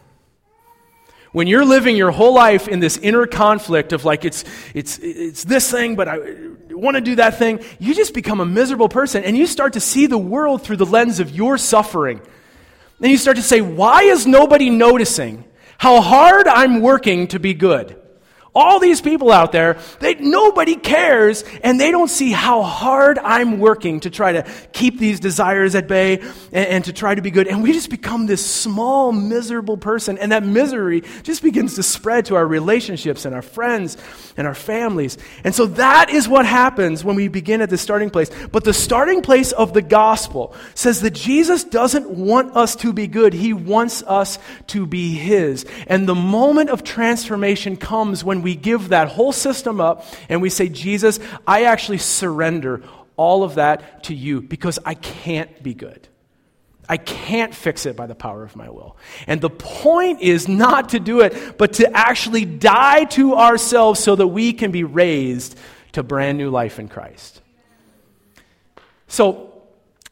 When 1.32 1.46
you're 1.46 1.64
living 1.64 1.96
your 1.96 2.10
whole 2.10 2.34
life 2.34 2.68
in 2.68 2.80
this 2.80 2.98
inner 2.98 3.26
conflict 3.26 3.92
of 3.92 4.04
like, 4.04 4.24
it's, 4.24 4.44
it's, 4.74 4.98
it's 4.98 5.44
this 5.44 5.70
thing, 5.70 5.96
but 5.96 6.06
I 6.06 6.18
want 6.70 6.96
to 6.96 7.00
do 7.00 7.16
that 7.16 7.38
thing, 7.38 7.60
you 7.78 7.94
just 7.94 8.12
become 8.12 8.40
a 8.40 8.44
miserable 8.44 8.90
person 8.90 9.24
and 9.24 9.36
you 9.36 9.46
start 9.46 9.72
to 9.72 9.80
see 9.80 10.06
the 10.06 10.18
world 10.18 10.62
through 10.62 10.76
the 10.76 10.86
lens 10.86 11.20
of 11.20 11.30
your 11.30 11.56
suffering. 11.56 12.20
Then 13.00 13.10
you 13.10 13.16
start 13.16 13.38
to 13.38 13.42
say, 13.42 13.62
why 13.62 14.02
is 14.02 14.26
nobody 14.26 14.68
noticing 14.68 15.44
how 15.78 16.02
hard 16.02 16.46
I'm 16.46 16.80
working 16.80 17.28
to 17.28 17.40
be 17.40 17.54
good? 17.54 18.00
All 18.54 18.80
these 18.80 19.00
people 19.00 19.32
out 19.32 19.50
there, 19.50 19.78
they, 20.00 20.16
nobody 20.16 20.76
cares, 20.76 21.42
and 21.62 21.80
they 21.80 21.90
don't 21.90 22.08
see 22.08 22.32
how 22.32 22.60
hard 22.60 23.18
I'm 23.18 23.58
working 23.58 24.00
to 24.00 24.10
try 24.10 24.32
to 24.32 24.42
keep 24.72 24.98
these 24.98 25.20
desires 25.20 25.74
at 25.74 25.88
bay 25.88 26.18
and, 26.18 26.68
and, 26.68 26.84
to 26.84 26.92
try 26.92 27.14
to 27.14 27.22
be 27.22 27.30
good. 27.30 27.48
And 27.48 27.62
we 27.62 27.72
just 27.72 27.88
become 27.88 28.26
this 28.26 28.44
small, 28.44 29.10
miserable 29.10 29.78
person, 29.78 30.18
and 30.18 30.32
that 30.32 30.44
misery 30.44 31.02
just 31.22 31.42
begins 31.42 31.76
to 31.76 31.82
spread 31.82 32.26
to 32.26 32.36
our 32.36 32.46
relationships 32.46 33.24
and 33.24 33.34
our 33.34 33.40
friends 33.40 33.96
and 34.36 34.46
our 34.46 34.54
families. 34.54 35.16
And 35.44 35.54
so 35.54 35.64
that 35.66 36.10
is 36.10 36.28
what 36.28 36.44
happens 36.44 37.02
when 37.02 37.16
we 37.16 37.28
begin 37.28 37.62
at 37.62 37.70
the 37.70 37.78
starting 37.78 38.10
place. 38.10 38.30
But 38.50 38.64
the 38.64 38.74
starting 38.74 39.22
place 39.22 39.52
of 39.52 39.72
the 39.72 39.80
gospel 39.80 40.54
says 40.74 41.00
that 41.00 41.14
Jesus 41.14 41.64
doesn't 41.64 42.10
want 42.10 42.54
us 42.54 42.76
to 42.76 42.92
be 42.92 43.06
good, 43.06 43.32
He 43.32 43.54
wants 43.54 44.02
us 44.02 44.38
to 44.68 44.86
be 44.86 45.14
His. 45.14 45.64
And 45.86 46.06
the 46.06 46.14
moment 46.14 46.68
of 46.68 46.84
transformation 46.84 47.78
comes 47.78 48.22
when 48.22 48.41
we 48.42 48.54
give 48.54 48.90
that 48.90 49.08
whole 49.08 49.32
system 49.32 49.80
up 49.80 50.04
and 50.28 50.42
we 50.42 50.50
say, 50.50 50.68
Jesus, 50.68 51.20
I 51.46 51.64
actually 51.64 51.98
surrender 51.98 52.82
all 53.16 53.44
of 53.44 53.56
that 53.56 54.04
to 54.04 54.14
you 54.14 54.40
because 54.40 54.78
I 54.84 54.94
can't 54.94 55.62
be 55.62 55.74
good. 55.74 56.08
I 56.88 56.96
can't 56.96 57.54
fix 57.54 57.86
it 57.86 57.96
by 57.96 58.06
the 58.06 58.14
power 58.14 58.42
of 58.42 58.56
my 58.56 58.68
will. 58.68 58.96
And 59.26 59.40
the 59.40 59.50
point 59.50 60.20
is 60.20 60.48
not 60.48 60.90
to 60.90 61.00
do 61.00 61.20
it, 61.20 61.56
but 61.56 61.74
to 61.74 61.90
actually 61.96 62.44
die 62.44 63.04
to 63.04 63.34
ourselves 63.36 64.00
so 64.00 64.16
that 64.16 64.26
we 64.26 64.52
can 64.52 64.72
be 64.72 64.84
raised 64.84 65.58
to 65.92 66.02
brand 66.02 66.38
new 66.38 66.50
life 66.50 66.78
in 66.78 66.88
Christ. 66.88 67.40
So, 69.06 69.48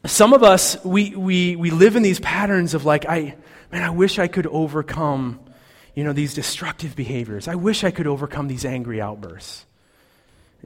some 0.05 0.33
of 0.33 0.41
us, 0.41 0.83
we, 0.83 1.15
we, 1.15 1.55
we 1.55 1.69
live 1.69 1.95
in 1.95 2.01
these 2.01 2.19
patterns 2.19 2.73
of 2.73 2.85
like, 2.85 3.05
I, 3.07 3.35
man, 3.71 3.83
I 3.83 3.91
wish 3.91 4.17
I 4.17 4.27
could 4.27 4.47
overcome 4.47 5.39
you 5.95 6.03
know, 6.03 6.13
these 6.13 6.33
destructive 6.33 6.95
behaviors. 6.95 7.47
I 7.47 7.55
wish 7.55 7.83
I 7.83 7.91
could 7.91 8.07
overcome 8.07 8.47
these 8.47 8.65
angry 8.65 9.01
outbursts. 9.01 9.65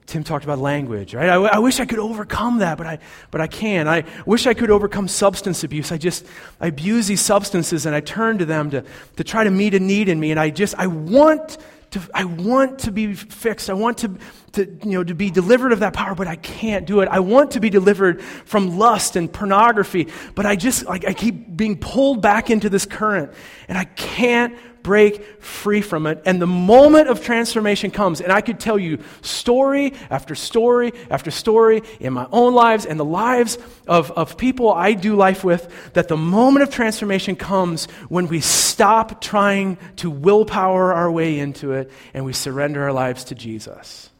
Tim 0.05 0.24
talked 0.24 0.44
about 0.44 0.60
language, 0.60 1.15
right? 1.15 1.29
I, 1.29 1.36
I, 1.36 1.60
wish 1.60 1.79
I 1.79 1.86
could 1.86 2.00
overcome 2.00 2.60
that, 2.60 2.77
but 2.77 2.86
I, 2.86 3.00
but 3.32 3.41
I 3.41 3.48
can't. 3.48 3.89
I 3.89 4.03
wish 4.25 4.46
I 4.46 4.53
could 4.53 4.70
overcome 4.70 5.08
substance 5.08 5.63
abuse. 5.63 5.91
I 5.91 5.98
just, 5.98 6.25
I 6.62 6.67
abuse 6.67 7.08
these 7.08 7.22
substances 7.22 7.86
and 7.86 7.96
I 7.96 8.01
turn 8.01 8.38
to 8.38 8.46
them 8.46 8.70
to, 8.72 8.84
to 9.15 9.24
try 9.24 9.44
to 9.44 9.50
meet 9.50 9.74
a 9.74 9.79
need 9.79 10.10
in 10.10 10.20
me. 10.20 10.32
And 10.32 10.39
I 10.39 10.51
just, 10.51 10.75
I 10.77 10.88
want 10.88 11.58
to, 11.91 12.01
I 12.13 12.25
want 12.25 12.79
to 12.79 12.91
be 12.91 13.13
fixed. 13.15 13.70
I 13.70 13.74
want 13.74 14.00
to, 14.00 14.17
to, 14.53 14.65
you 14.84 14.91
know, 14.91 15.03
to 15.03 15.15
be 15.15 15.32
delivered 15.32 15.72
of 15.72 15.79
that 15.79 15.94
power, 15.94 16.13
but 16.13 16.27
I 16.27 16.36
can't 16.36 16.86
do 16.86 17.00
it. 17.00 17.08
I 17.08 17.20
want 17.22 17.51
to 17.51 17.60
be 17.60 17.72
delivered 17.72 18.22
from 18.22 18.77
lust 18.77 19.15
and 19.15 19.32
pornography, 19.32 20.10
but 20.36 20.46
I 20.46 20.55
just, 20.55 20.86
like, 20.86 21.05
I 21.08 21.13
keep 21.13 21.55
being 21.55 21.77
pulled 21.77 22.22
back 22.22 22.51
into 22.51 22.70
this 22.70 22.86
current 22.86 23.32
and 23.67 23.77
I 23.77 23.86
can't 23.86 24.55
break 24.86 25.42
free 25.42 25.82
from 25.82 26.06
it. 26.06 26.22
And 26.27 26.39
the 26.39 26.46
moment 26.46 27.10
of 27.10 27.24
transformation 27.24 27.89
comes, 27.89 28.22
and 28.22 28.32
I 28.32 28.42
could 28.42 28.60
tell 28.60 28.77
you 28.77 29.00
story 29.24 29.94
after 30.12 30.36
story 30.36 30.94
after 31.10 31.32
story 31.32 31.82
in 32.00 32.13
my 32.13 32.27
own 32.32 32.54
lives 32.54 32.86
and 32.86 33.00
the 33.00 33.04
lives 33.04 33.58
of, 33.88 34.12
of 34.12 34.38
people 34.38 34.72
I 34.72 34.94
do 34.94 35.15
life 35.15 35.44
with, 35.44 35.68
that 35.94 36.08
the 36.08 36.15
moment 36.15 36.62
of 36.62 36.70
transformation 36.70 37.36
comes 37.36 37.86
when 38.10 38.27
we 38.27 38.42
stop 38.42 39.22
trying 39.22 39.80
to 39.96 40.12
willpower 40.12 40.94
our 40.94 41.12
way 41.12 41.39
into 41.39 41.72
it 41.72 41.89
and 42.13 42.24
we 42.24 42.32
surrender 42.32 42.84
our 42.84 42.94
lives 42.94 43.24
to 43.25 43.36
Jesus. 43.36 44.12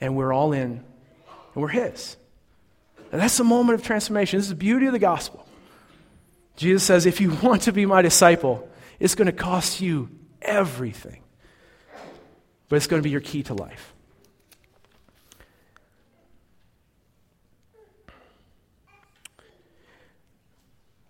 And 0.00 0.16
we're 0.16 0.32
all 0.32 0.52
in, 0.52 0.82
and 1.54 1.62
we're 1.62 1.68
His. 1.68 2.16
And 3.12 3.20
that's 3.20 3.38
the 3.38 3.44
moment 3.44 3.78
of 3.78 3.86
transformation. 3.86 4.40
This 4.40 4.46
is 4.46 4.50
the 4.50 4.56
beauty 4.56 4.86
of 4.86 4.92
the 4.92 4.98
gospel. 4.98 5.46
Jesus 6.56 6.82
says, 6.82 7.06
if 7.06 7.20
you 7.20 7.30
want 7.40 7.62
to 7.62 7.72
be 7.72 7.86
my 7.86 8.02
disciple, 8.02 8.68
it's 8.98 9.14
going 9.14 9.26
to 9.26 9.32
cost 9.32 9.80
you 9.80 10.08
everything, 10.42 11.22
but 12.68 12.76
it's 12.76 12.86
going 12.86 13.00
to 13.00 13.04
be 13.04 13.10
your 13.10 13.20
key 13.20 13.42
to 13.44 13.54
life. 13.54 13.92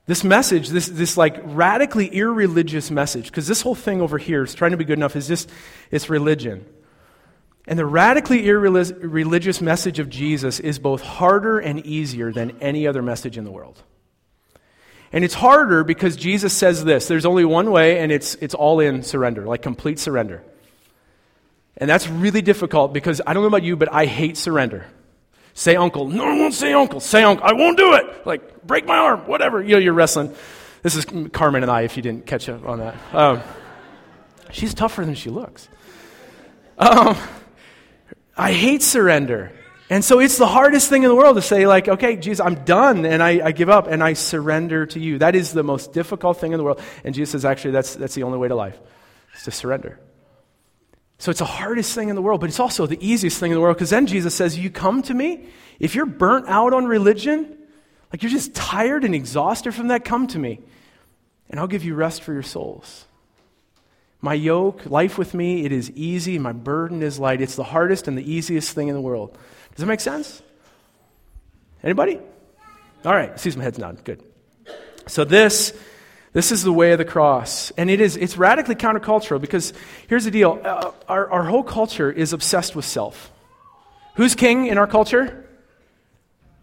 This 0.07 0.23
message, 0.23 0.69
this, 0.69 0.87
this 0.87 1.17
like 1.17 1.37
radically 1.45 2.07
irreligious 2.07 2.93
message, 2.93 3.27
because 3.27 3.49
this 3.49 3.61
whole 3.61 3.75
thing 3.75 4.01
over 4.01 4.19
here 4.19 4.45
is 4.45 4.55
trying 4.55 4.71
to 4.71 4.77
be 4.77 4.85
good 4.85 4.99
enough, 4.99 5.17
is 5.17 5.27
just, 5.27 5.51
it's 5.91 6.09
religion. 6.09 6.65
And 7.67 7.77
the 7.77 7.87
radically 7.87 8.47
irreligious 8.47 9.61
message 9.61 9.99
of 9.99 10.09
Jesus 10.09 10.61
is 10.61 10.79
both 10.79 11.03
harder 11.03 11.59
and 11.59 11.85
easier 11.85 12.33
than 12.33 12.57
any 12.61 12.87
other 12.87 13.03
message 13.03 13.37
in 13.37 13.43
the 13.43 13.51
world. 13.51 13.83
And 15.13 15.25
it's 15.25 15.35
harder 15.35 15.85
because 15.85 16.17
Jesus 16.17 16.53
says 16.53 16.85
this 16.85 17.09
there's 17.09 17.27
only 17.27 17.45
one 17.45 17.71
way, 17.71 17.99
and 17.99 18.11
it's, 18.11 18.35
it's 18.37 18.55
all 18.55 18.81
in 18.81 19.03
surrender, 19.03 19.47
like 19.47 19.63
complete 19.63 19.99
surrender. 19.99 20.43
And 21.79 21.89
that's 21.89 22.09
really 22.09 22.43
difficult 22.43 22.93
because 22.93 23.21
I 23.27 23.35
don't 23.35 23.43
know 23.43 23.49
about 23.49 23.63
you, 23.63 23.77
but 23.77 23.93
I 23.93 24.07
hate 24.07 24.37
surrender. 24.37 24.87
Say 25.53 25.77
uncle. 25.77 26.09
No, 26.09 26.25
I 26.25 26.37
won't 26.37 26.55
say 26.55 26.73
uncle. 26.73 27.01
Say 27.01 27.23
uncle. 27.23 27.47
I 27.47 27.53
won't 27.53 27.79
do 27.79 27.95
it. 27.95 28.27
Like, 28.27 28.67
break 28.67 28.87
my 28.87 28.97
arm, 28.99 29.21
whatever. 29.21 29.63
You 29.63 29.73
know, 29.73 29.79
you're 29.79 29.95
wrestling. 29.95 30.35
This 30.83 30.97
is 30.97 31.07
Carmen 31.33 31.63
and 31.63 31.71
I, 31.71 31.83
if 31.83 31.97
you 31.97 32.03
didn't 32.03 32.27
catch 32.27 32.49
up 32.49 32.67
on 32.67 32.79
that. 32.81 32.95
Um, 33.15 33.43
she's 34.51 34.75
tougher 34.75 35.05
than 35.05 35.15
she 35.15 35.31
looks. 35.31 35.69
Um, 36.79 37.17
I 38.37 38.53
hate 38.53 38.83
surrender. 38.83 39.51
And 39.89 40.05
so 40.05 40.19
it's 40.19 40.37
the 40.37 40.49
hardest 40.49 40.89
thing 40.89 41.05
in 41.05 41.09
the 41.09 41.15
world 41.15 41.37
to 41.37 41.43
say, 41.43 41.67
like, 41.67 41.87
okay, 41.87 42.17
Jesus, 42.17 42.45
I'm 42.45 42.65
done 42.65 43.05
and 43.05 43.23
I, 43.23 43.47
I, 43.47 43.53
give 43.53 43.69
up 43.69 43.87
and 43.87 44.03
I 44.03 44.15
surrender 44.15 44.85
to 44.87 44.99
you. 44.99 45.19
That 45.19 45.37
is 45.37 45.53
the 45.53 45.63
most 45.63 45.93
difficult 45.93 46.39
thing 46.39 46.53
in 46.53 46.59
the 46.59 46.65
world. 46.65 46.81
And 47.05 47.15
Jesus 47.15 47.33
says, 47.33 47.45
actually, 47.45 47.71
that's, 47.71 47.95
that's 47.95 48.15
the 48.15 48.25
only 48.25 48.39
way 48.39 48.49
to 48.49 48.57
life, 48.57 48.79
is 49.37 49.45
to 49.45 49.53
surrender. 49.53 50.01
So 51.19 51.31
it's 51.31 51.39
the 51.39 51.45
hardest 51.45 51.95
thing 51.95 52.09
in 52.09 52.17
the 52.17 52.23
world, 52.23 52.41
but 52.41 52.51
it's 52.51 52.61
also 52.61 52.87
the 52.87 52.99
easiest 53.07 53.39
thing 53.39 53.53
in 53.53 53.55
the 53.55 53.61
world 53.61 53.77
because 53.77 53.91
then 53.91 54.07
Jesus 54.07 54.35
says, 54.35 54.59
You 54.59 54.71
come 54.71 55.03
to 55.03 55.15
me. 55.15 55.49
If 55.79 55.95
you're 55.95 56.07
burnt 56.07 56.47
out 56.49 56.75
on 56.75 56.85
religion, 56.87 57.57
like 58.13 58.23
you're 58.23 58.31
just 58.31 58.55
tired 58.55 59.05
and 59.05 59.15
exhausted 59.15 59.73
from 59.73 59.89
that, 59.89 60.05
come 60.05 60.27
to 60.29 60.39
me 60.39 60.61
and 61.49 61.61
I'll 61.61 61.67
give 61.67 61.85
you 61.85 61.95
rest 61.95 62.23
for 62.23 62.33
your 62.33 62.43
souls. 62.43 63.07
My 64.21 64.35
yoke, 64.35 64.87
life 64.87 65.19
with 65.19 65.35
me, 65.35 65.65
it 65.65 65.73
is 65.73 65.91
easy. 65.93 66.39
My 66.39 66.53
burden 66.53 67.03
is 67.03 67.19
light. 67.19 67.41
It's 67.41 67.57
the 67.57 67.65
hardest 67.65 68.09
and 68.09 68.17
the 68.17 68.31
easiest 68.31 68.75
thing 68.75 68.89
in 68.89 68.95
the 68.95 69.01
world. 69.01 69.37
Does 69.77 69.83
that 69.83 69.87
make 69.87 70.01
sense? 70.01 70.43
Anybody? 71.83 72.19
All 73.05 73.13
right, 73.13 73.39
sees 73.39 73.57
my 73.57 73.63
head's 73.63 73.79
nod. 73.79 74.03
Good. 74.05 74.23
So 75.07 75.25
this 75.25 75.73
this 76.33 76.53
is 76.53 76.63
the 76.63 76.73
way 76.73 76.93
of 76.93 76.99
the 76.99 77.05
cross. 77.05 77.71
And 77.79 77.89
it 77.89 78.01
is 78.01 78.17
it's 78.17 78.37
radically 78.37 78.75
countercultural 78.75 79.41
because 79.41 79.73
here's 80.07 80.25
the 80.25 80.31
deal. 80.31 80.61
Uh, 80.63 80.93
our, 81.09 81.31
our 81.31 81.45
whole 81.45 81.63
culture 81.63 82.11
is 82.11 82.33
obsessed 82.33 82.75
with 82.75 82.85
self. 82.85 83.31
Who's 84.17 84.35
king 84.35 84.67
in 84.67 84.77
our 84.77 84.87
culture? 84.87 85.49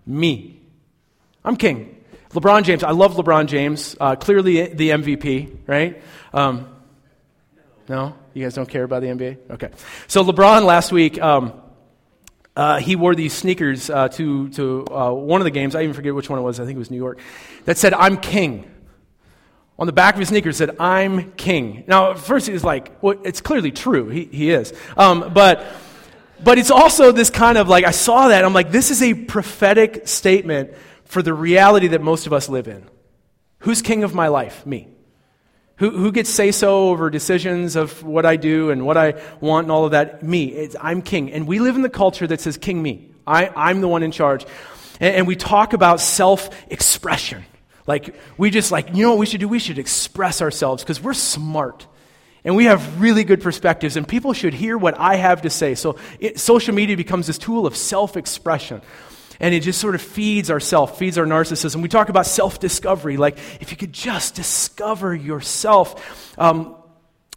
Me. 0.06 0.60
I'm 1.44 1.56
king. 1.56 2.04
LeBron 2.32 2.64
James. 2.66 2.84
I 2.84 2.92
love 2.92 3.16
LeBron 3.16 3.48
James. 3.48 3.96
Uh, 4.00 4.16
clearly 4.16 4.68
the 4.68 4.90
MVP, 4.90 5.58
right? 5.66 6.04
Um, 6.34 6.68
no? 7.88 8.16
You 8.36 8.44
guys 8.44 8.54
don't 8.54 8.70
care 8.70 8.84
about 8.84 9.02
the 9.02 9.08
NBA? 9.08 9.52
Okay. 9.52 9.70
So 10.08 10.24
LeBron 10.24 10.66
last 10.66 10.92
week, 10.92 11.22
um, 11.22 11.54
uh, 12.56 12.80
he 12.80 12.96
wore 12.96 13.16
these 13.16 13.34
sneakers 13.34 13.90
uh, 13.90 14.10
to, 14.10 14.50
to 14.50 14.86
uh, 14.92 15.12
one 15.12 15.42
of 15.42 15.46
the 15.46 15.52
games. 15.52 15.76
I 15.76 15.82
even 15.84 15.94
forget 15.94 16.14
which 16.14 16.30
one 16.30 16.40
it 16.40 16.44
was. 16.44 16.60
I 16.60 16.66
think 16.66 16.76
it 16.76 16.80
was 16.80 16.92
New 16.92 16.98
York. 16.98 17.20
That 17.66 17.78
said, 17.78 17.94
I'm 17.94 18.18
king. 18.18 18.70
On 19.80 19.88
the 19.88 19.94
back 19.94 20.14
of 20.14 20.20
his 20.20 20.30
sneakers 20.30 20.58
said, 20.58 20.78
I'm 20.80 21.32
king. 21.32 21.84
Now, 21.88 22.12
at 22.12 22.20
first 22.20 22.46
he 22.46 22.54
was 22.54 22.64
like, 22.64 23.02
well, 23.02 23.16
it's 23.24 23.42
clearly 23.42 23.72
true. 23.72 24.10
He, 24.10 24.26
he 24.26 24.52
is. 24.52 24.72
Um, 24.96 25.32
but, 25.34 25.66
but 26.44 26.60
it's 26.60 26.70
also 26.70 27.12
this 27.12 27.32
kind 27.32 27.58
of 27.58 27.68
like, 27.68 27.86
I 27.86 27.92
saw 27.92 28.28
that. 28.28 28.46
I'm 28.46 28.54
like, 28.54 28.72
this 28.72 28.92
is 28.92 29.02
a 29.02 29.16
prophetic 29.16 30.08
statement 30.08 30.74
for 31.06 31.24
the 31.24 31.34
reality 31.34 31.88
that 31.88 32.02
most 32.02 32.28
of 32.28 32.34
us 32.34 32.50
live 32.50 32.68
in. 32.68 32.88
Who's 33.60 33.82
king 33.82 34.04
of 34.04 34.14
my 34.14 34.28
life? 34.28 34.66
Me. 34.66 34.90
Who, 35.78 35.90
who 35.90 36.12
gets 36.12 36.30
say 36.30 36.52
so 36.52 36.90
over 36.90 37.10
decisions 37.10 37.76
of 37.76 38.04
what 38.04 38.26
I 38.26 38.36
do 38.36 38.70
and 38.70 38.86
what 38.86 38.96
I 38.96 39.22
want 39.42 39.66
and 39.66 39.72
all 39.72 39.86
of 39.86 39.92
that? 39.92 40.22
Me. 40.22 40.46
It's, 40.46 40.76
I'm 40.80 41.02
king. 41.02 41.32
And 41.32 41.48
we 41.48 41.60
live 41.60 41.76
in 41.76 41.82
the 41.82 41.90
culture 41.90 42.28
that 42.28 42.42
says, 42.42 42.58
King 42.58 42.82
me. 42.82 43.10
I, 43.26 43.50
I'm 43.56 43.82
the 43.82 43.88
one 43.88 44.04
in 44.04 44.12
charge. 44.12 44.46
And, 45.00 45.16
and 45.16 45.28
we 45.28 45.36
talk 45.36 45.74
about 45.74 46.00
self 46.00 46.50
expression. 46.72 47.44
Like, 47.88 48.16
we 48.38 48.50
just 48.50 48.72
like, 48.72 48.96
you 48.96 49.04
know 49.04 49.10
what 49.12 49.20
we 49.20 49.26
should 49.26 49.40
do? 49.40 49.48
We 49.48 49.60
should 49.60 49.80
express 49.80 50.42
ourselves 50.42 50.84
because 50.84 51.02
we're 51.02 51.14
smart. 51.14 51.88
And 52.46 52.56
we 52.56 52.66
have 52.66 53.02
really 53.02 53.24
good 53.24 53.42
perspectives, 53.42 53.96
and 53.96 54.06
people 54.06 54.34
should 54.34 54.54
hear 54.54 54.78
what 54.78 55.00
I 55.00 55.16
have 55.16 55.44
to 55.44 55.50
say. 55.50 55.76
So, 55.76 55.98
it, 56.20 56.40
social 56.40 56.76
media 56.76 56.98
becomes 56.98 57.28
this 57.28 57.38
tool 57.38 57.66
of 57.66 57.76
self 57.76 58.18
expression. 58.18 58.82
And 59.40 59.54
it 59.54 59.62
just 59.62 59.80
sort 59.80 59.96
of 59.96 60.02
feeds 60.02 60.50
ourself, 60.52 60.98
feeds 60.98 61.18
our 61.18 61.26
narcissism. 61.26 61.82
We 61.82 61.90
talk 61.90 62.10
about 62.10 62.26
self 62.26 62.60
discovery, 62.60 63.18
like 63.18 63.38
if 63.60 63.72
you 63.72 63.78
could 63.78 63.94
just 63.94 64.36
discover 64.36 65.16
yourself, 65.16 66.38
um, 66.40 66.76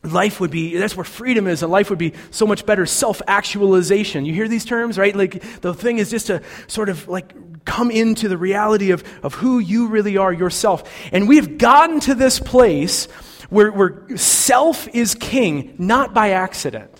life 0.03 0.41
would 0.41 0.51
be, 0.51 0.77
that's 0.77 0.97
where 0.97 1.05
freedom 1.05 1.47
is, 1.47 1.63
and 1.63 1.73
life 1.73 1.91
would 1.91 1.99
be 1.99 2.15
so 2.31 2.47
much 2.47 2.67
better. 2.67 2.87
Self 2.87 3.23
actualization. 3.27 4.25
You 4.25 4.35
hear 4.35 4.49
these 4.49 4.65
terms, 4.65 4.99
right? 4.99 5.15
Like 5.15 5.43
the 5.61 5.75
thing 5.75 5.99
is 5.99 6.11
just 6.11 6.29
to 6.29 6.43
sort 6.67 6.89
of 6.89 7.09
like 7.09 7.65
come 7.65 7.91
into 7.91 8.29
the 8.29 8.39
reality 8.39 8.93
of, 8.93 9.05
of 9.23 9.35
who 9.35 9.59
you 9.59 9.89
really 9.89 10.17
are 10.17 10.33
yourself. 10.33 10.91
And 11.13 11.29
we've 11.29 11.59
gotten 11.59 12.01
to 12.01 12.15
this 12.15 12.39
place 12.39 13.07
where, 13.51 13.71
where 13.71 14.17
self 14.17 14.89
is 14.89 15.15
king, 15.15 15.75
not 15.79 16.15
by 16.15 16.31
accident. 16.31 16.96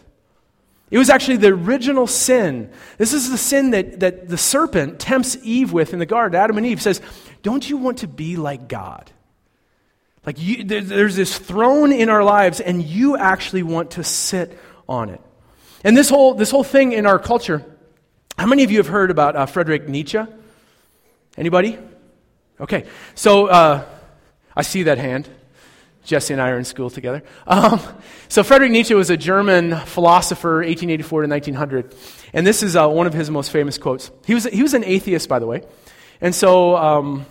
It 0.91 0.99
was 0.99 1.11
actually 1.11 1.39
the 1.39 1.49
original 1.49 2.07
sin. 2.07 2.71
This 2.97 3.13
is 3.13 3.31
the 3.31 3.39
sin 3.39 3.71
that, 3.71 4.01
that 4.01 4.29
the 4.29 4.39
serpent 4.39 5.01
tempts 5.01 5.37
Eve 5.43 5.73
with 5.73 5.93
in 5.93 5.99
the 5.99 6.07
garden. 6.07 6.41
Adam 6.41 6.57
and 6.59 6.67
Eve 6.67 6.81
says, 6.81 7.01
Don't 7.43 7.69
you 7.69 7.77
want 7.77 7.99
to 7.99 8.09
be 8.09 8.37
like 8.37 8.69
God? 8.69 9.11
Like 10.25 10.41
you, 10.41 10.65
there's 10.65 11.17
this 11.17 11.39
throne 11.39 11.93
in 11.93 12.09
our 12.09 12.23
lives, 12.23 12.61
and 12.61 12.83
you 12.83 13.17
actually 13.17 13.63
want 13.63 13.93
to 13.93 14.05
sit 14.05 14.59
on 14.89 15.09
it. 15.11 15.21
And 15.85 15.97
this 15.97 16.09
whole, 16.09 16.35
this 16.35 16.51
whole 16.51 16.65
thing 16.65 16.93
in 16.93 17.07
our 17.07 17.19
culture, 17.19 17.65
how 18.37 18.47
many 18.47 18.65
of 18.65 18.71
you 18.71 18.79
have 18.79 18.89
heard 18.89 19.11
about 19.11 19.37
uh, 19.37 19.47
Friedrich 19.47 19.89
Nietzsche? 19.89 20.19
Anybody? 21.37 21.79
Okay. 22.61 22.87
So 23.15 23.47
uh, 23.47 23.85
I 24.55 24.63
see 24.63 24.85
that 24.85 24.99
hand. 24.99 25.29
Jesse 26.07 26.33
and 26.33 26.41
I 26.41 26.51
are 26.51 26.59
in 26.59 26.65
school 26.65 26.89
together. 26.89 27.23
Um, 27.47 27.81
so 28.29 28.45
Friedrich 28.45 28.71
Nietzsche 28.71 28.95
was 28.95 29.11
a 29.11 29.17
German 29.17 29.77
philosopher, 29.77 30.59
1884 30.59 31.23
to 31.23 31.29
1900. 31.29 31.95
And 32.33 32.47
this 32.47 32.63
is 32.63 32.77
uh, 32.77 32.89
one 32.89 33.07
of 33.07 33.13
his 33.13 33.29
most 33.29 33.51
famous 33.51 33.77
quotes. 33.77 34.11
He 34.25 34.33
was, 34.33 34.45
he 34.45 34.63
was 34.63 34.73
an 34.73 34.85
atheist, 34.85 35.29
by 35.29 35.41
the 35.41 35.47
way. 35.47 35.63
And 36.21 36.35
so, 36.35 36.77
um, 36.77 37.27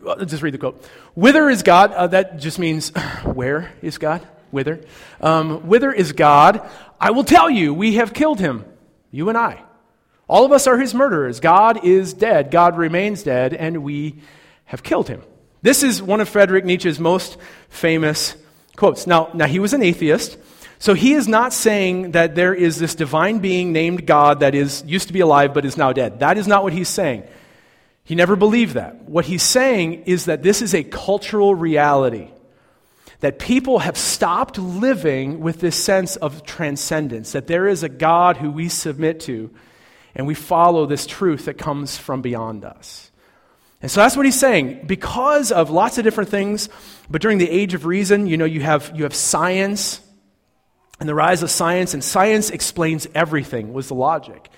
well, 0.00 0.24
just 0.24 0.42
read 0.42 0.54
the 0.54 0.58
quote. 0.58 0.82
Whither 1.14 1.50
is 1.50 1.64
God? 1.64 1.92
Uh, 1.92 2.06
that 2.06 2.38
just 2.38 2.58
means 2.58 2.90
where 3.24 3.72
is 3.82 3.98
God? 3.98 4.26
Whither? 4.52 4.80
Um, 5.20 5.66
whither 5.66 5.92
is 5.92 6.12
God? 6.12 6.66
I 7.00 7.10
will 7.10 7.24
tell 7.24 7.50
you, 7.50 7.74
we 7.74 7.96
have 7.96 8.14
killed 8.14 8.38
him, 8.38 8.64
you 9.10 9.28
and 9.28 9.36
I. 9.36 9.60
All 10.28 10.44
of 10.44 10.52
us 10.52 10.68
are 10.68 10.78
his 10.78 10.94
murderers. 10.94 11.40
God 11.40 11.84
is 11.84 12.14
dead. 12.14 12.52
God 12.52 12.78
remains 12.78 13.24
dead, 13.24 13.52
and 13.52 13.82
we 13.82 14.20
have 14.66 14.84
killed 14.84 15.08
him. 15.08 15.22
This 15.64 15.82
is 15.82 16.02
one 16.02 16.20
of 16.20 16.28
Friedrich 16.28 16.66
Nietzsche's 16.66 17.00
most 17.00 17.38
famous 17.70 18.36
quotes. 18.76 19.06
Now, 19.06 19.30
now 19.32 19.46
he 19.46 19.60
was 19.60 19.72
an 19.72 19.82
atheist, 19.82 20.36
so 20.78 20.92
he 20.92 21.14
is 21.14 21.26
not 21.26 21.54
saying 21.54 22.10
that 22.10 22.34
there 22.34 22.52
is 22.52 22.78
this 22.78 22.94
divine 22.94 23.38
being 23.38 23.72
named 23.72 24.06
God 24.06 24.40
that 24.40 24.54
is 24.54 24.84
used 24.86 25.06
to 25.06 25.14
be 25.14 25.20
alive 25.20 25.54
but 25.54 25.64
is 25.64 25.78
now 25.78 25.94
dead. 25.94 26.20
That 26.20 26.36
is 26.36 26.46
not 26.46 26.64
what 26.64 26.74
he's 26.74 26.90
saying. 26.90 27.22
He 28.04 28.14
never 28.14 28.36
believed 28.36 28.74
that. 28.74 29.08
What 29.08 29.24
he's 29.24 29.42
saying 29.42 30.02
is 30.04 30.26
that 30.26 30.42
this 30.42 30.60
is 30.60 30.74
a 30.74 30.84
cultural 30.84 31.54
reality. 31.54 32.28
That 33.20 33.38
people 33.38 33.78
have 33.78 33.96
stopped 33.96 34.58
living 34.58 35.40
with 35.40 35.60
this 35.60 35.82
sense 35.82 36.16
of 36.16 36.44
transcendence, 36.44 37.32
that 37.32 37.46
there 37.46 37.66
is 37.66 37.82
a 37.82 37.88
God 37.88 38.36
who 38.36 38.50
we 38.50 38.68
submit 38.68 39.20
to, 39.20 39.50
and 40.14 40.26
we 40.26 40.34
follow 40.34 40.84
this 40.84 41.06
truth 41.06 41.46
that 41.46 41.56
comes 41.56 41.96
from 41.96 42.20
beyond 42.20 42.66
us. 42.66 43.10
And 43.84 43.90
so 43.90 44.00
that's 44.00 44.16
what 44.16 44.24
he's 44.24 44.40
saying. 44.40 44.80
Because 44.86 45.52
of 45.52 45.68
lots 45.68 45.98
of 45.98 46.04
different 46.04 46.30
things, 46.30 46.70
but 47.10 47.20
during 47.20 47.36
the 47.36 47.50
age 47.50 47.74
of 47.74 47.84
reason, 47.84 48.26
you 48.26 48.38
know, 48.38 48.46
you 48.46 48.62
have, 48.62 48.90
you 48.94 49.02
have 49.02 49.14
science 49.14 50.00
and 51.00 51.06
the 51.06 51.14
rise 51.14 51.42
of 51.42 51.50
science, 51.50 51.92
and 51.92 52.02
science 52.02 52.48
explains 52.48 53.06
everything, 53.14 53.74
was 53.74 53.88
the 53.88 53.94
logic. 53.94 54.48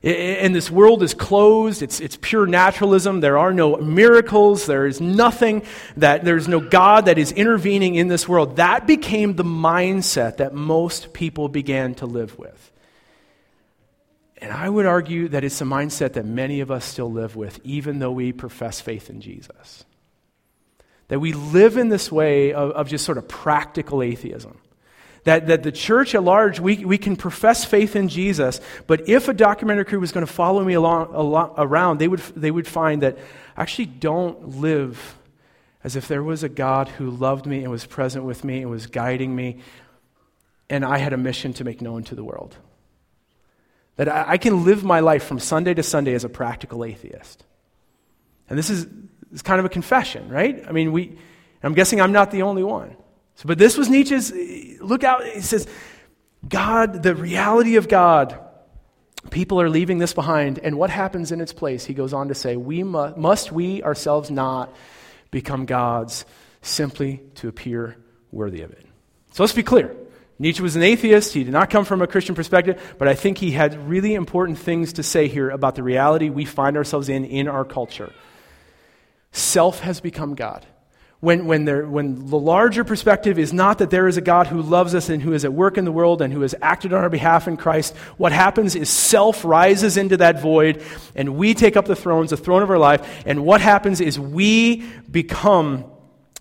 And 0.00 0.54
this 0.54 0.70
world 0.70 1.02
is 1.02 1.12
closed. 1.12 1.82
It's, 1.82 1.98
it's 1.98 2.16
pure 2.20 2.46
naturalism. 2.46 3.18
There 3.18 3.36
are 3.36 3.52
no 3.52 3.78
miracles. 3.78 4.66
There 4.66 4.86
is 4.86 5.00
nothing 5.00 5.64
that, 5.96 6.24
there's 6.24 6.46
no 6.46 6.60
God 6.60 7.06
that 7.06 7.18
is 7.18 7.32
intervening 7.32 7.96
in 7.96 8.06
this 8.06 8.28
world. 8.28 8.58
That 8.58 8.86
became 8.86 9.34
the 9.34 9.42
mindset 9.42 10.36
that 10.36 10.54
most 10.54 11.12
people 11.12 11.48
began 11.48 11.96
to 11.96 12.06
live 12.06 12.38
with. 12.38 12.70
And 14.38 14.52
I 14.52 14.68
would 14.68 14.86
argue 14.86 15.28
that 15.28 15.44
it's 15.44 15.60
a 15.60 15.64
mindset 15.64 16.12
that 16.14 16.26
many 16.26 16.60
of 16.60 16.70
us 16.70 16.84
still 16.84 17.10
live 17.10 17.36
with, 17.36 17.58
even 17.64 17.98
though 17.98 18.12
we 18.12 18.32
profess 18.32 18.80
faith 18.80 19.08
in 19.08 19.20
Jesus. 19.20 19.84
That 21.08 21.20
we 21.20 21.32
live 21.32 21.76
in 21.76 21.88
this 21.88 22.12
way 22.12 22.52
of, 22.52 22.72
of 22.72 22.88
just 22.88 23.04
sort 23.04 23.18
of 23.18 23.28
practical 23.28 24.02
atheism 24.02 24.58
that, 25.26 25.48
that 25.48 25.64
the 25.64 25.72
church 25.72 26.14
at 26.14 26.22
large, 26.22 26.60
we, 26.60 26.84
we 26.84 26.98
can 26.98 27.16
profess 27.16 27.64
faith 27.64 27.96
in 27.96 28.08
Jesus, 28.08 28.60
but 28.86 29.08
if 29.08 29.26
a 29.26 29.34
documentary 29.34 29.84
crew 29.84 29.98
was 29.98 30.12
going 30.12 30.24
to 30.24 30.32
follow 30.32 30.64
me 30.64 30.74
along, 30.74 31.12
along, 31.12 31.52
around, 31.58 31.98
they 31.98 32.06
would, 32.06 32.20
they 32.36 32.52
would 32.52 32.66
find 32.66 33.02
that 33.02 33.18
I 33.56 33.62
actually 33.62 33.86
don't 33.86 34.60
live 34.60 35.16
as 35.82 35.96
if 35.96 36.06
there 36.06 36.22
was 36.22 36.44
a 36.44 36.48
God 36.48 36.86
who 36.88 37.10
loved 37.10 37.44
me 37.44 37.62
and 37.62 37.72
was 37.72 37.84
present 37.84 38.24
with 38.24 38.44
me 38.44 38.62
and 38.62 38.70
was 38.70 38.86
guiding 38.86 39.34
me, 39.34 39.58
and 40.70 40.84
I 40.84 40.98
had 40.98 41.12
a 41.12 41.16
mission 41.16 41.52
to 41.54 41.64
make 41.64 41.82
known 41.82 42.04
to 42.04 42.14
the 42.14 42.22
world. 42.22 42.54
That 43.96 44.08
I, 44.08 44.36
can 44.36 44.64
live 44.64 44.84
my 44.84 45.00
life 45.00 45.24
from 45.24 45.38
Sunday 45.38 45.72
to 45.72 45.82
Sunday 45.82 46.12
as 46.14 46.24
a 46.24 46.28
practical 46.28 46.84
atheist. 46.84 47.44
And 48.48 48.58
this 48.58 48.68
is, 48.68 48.86
is 49.32 49.42
kind 49.42 49.58
of 49.58 49.64
a 49.64 49.70
confession, 49.70 50.28
right? 50.28 50.62
I 50.68 50.72
mean, 50.72 50.92
we, 50.92 51.16
I'm 51.62 51.72
guessing 51.72 52.00
I'm 52.00 52.12
not 52.12 52.30
the 52.30 52.42
only 52.42 52.62
one. 52.62 52.94
So, 53.36 53.46
but 53.46 53.58
this 53.58 53.78
was 53.78 53.88
Nietzsche's 53.88 54.32
look 54.80 55.02
out. 55.02 55.26
He 55.26 55.40
says, 55.40 55.66
God, 56.46 57.02
the 57.02 57.14
reality 57.14 57.76
of 57.76 57.88
God, 57.88 58.38
people 59.30 59.60
are 59.60 59.70
leaving 59.70 59.98
this 59.98 60.12
behind. 60.12 60.58
And 60.58 60.78
what 60.78 60.90
happens 60.90 61.32
in 61.32 61.40
its 61.40 61.52
place? 61.52 61.84
He 61.84 61.94
goes 61.94 62.12
on 62.12 62.28
to 62.28 62.34
say, 62.34 62.56
we 62.56 62.82
must, 62.82 63.16
must 63.16 63.52
we 63.52 63.82
ourselves 63.82 64.30
not 64.30 64.74
become 65.30 65.66
gods 65.66 66.24
simply 66.62 67.22
to 67.36 67.48
appear 67.48 67.96
worthy 68.30 68.62
of 68.62 68.70
it? 68.72 68.86
So 69.32 69.42
let's 69.42 69.52
be 69.52 69.62
clear. 69.62 69.94
Nietzsche 70.38 70.62
was 70.62 70.76
an 70.76 70.82
atheist. 70.82 71.32
He 71.32 71.44
did 71.44 71.52
not 71.52 71.70
come 71.70 71.84
from 71.84 72.02
a 72.02 72.06
Christian 72.06 72.34
perspective, 72.34 72.94
but 72.98 73.08
I 73.08 73.14
think 73.14 73.38
he 73.38 73.52
had 73.52 73.88
really 73.88 74.14
important 74.14 74.58
things 74.58 74.94
to 74.94 75.02
say 75.02 75.28
here 75.28 75.50
about 75.50 75.74
the 75.74 75.82
reality 75.82 76.28
we 76.28 76.44
find 76.44 76.76
ourselves 76.76 77.08
in 77.08 77.24
in 77.24 77.48
our 77.48 77.64
culture. 77.64 78.12
Self 79.32 79.80
has 79.80 80.00
become 80.00 80.34
God 80.34 80.66
when, 81.20 81.46
when, 81.46 81.64
there, 81.64 81.86
when 81.86 82.26
the 82.26 82.38
larger 82.38 82.84
perspective 82.84 83.38
is 83.38 83.52
not 83.52 83.78
that 83.78 83.90
there 83.90 84.06
is 84.06 84.16
a 84.16 84.20
God 84.20 84.46
who 84.46 84.60
loves 84.60 84.94
us 84.94 85.08
and 85.08 85.22
who 85.22 85.32
is 85.32 85.44
at 85.44 85.52
work 85.52 85.78
in 85.78 85.84
the 85.84 85.92
world 85.92 86.20
and 86.20 86.32
who 86.32 86.42
has 86.42 86.54
acted 86.60 86.92
on 86.92 87.02
our 87.02 87.08
behalf 87.08 87.48
in 87.48 87.56
Christ, 87.56 87.96
what 88.18 88.32
happens 88.32 88.76
is 88.76 88.90
self 88.90 89.44
rises 89.44 89.96
into 89.96 90.18
that 90.18 90.40
void 90.40 90.82
and 91.14 91.36
we 91.36 91.54
take 91.54 91.76
up 91.76 91.86
the 91.86 91.96
thrones, 91.96 92.30
the 92.30 92.36
throne 92.36 92.62
of 92.62 92.70
our 92.70 92.78
life, 92.78 93.24
and 93.24 93.44
what 93.44 93.60
happens 93.60 94.00
is 94.00 94.20
we 94.20 94.82
become 95.10 95.84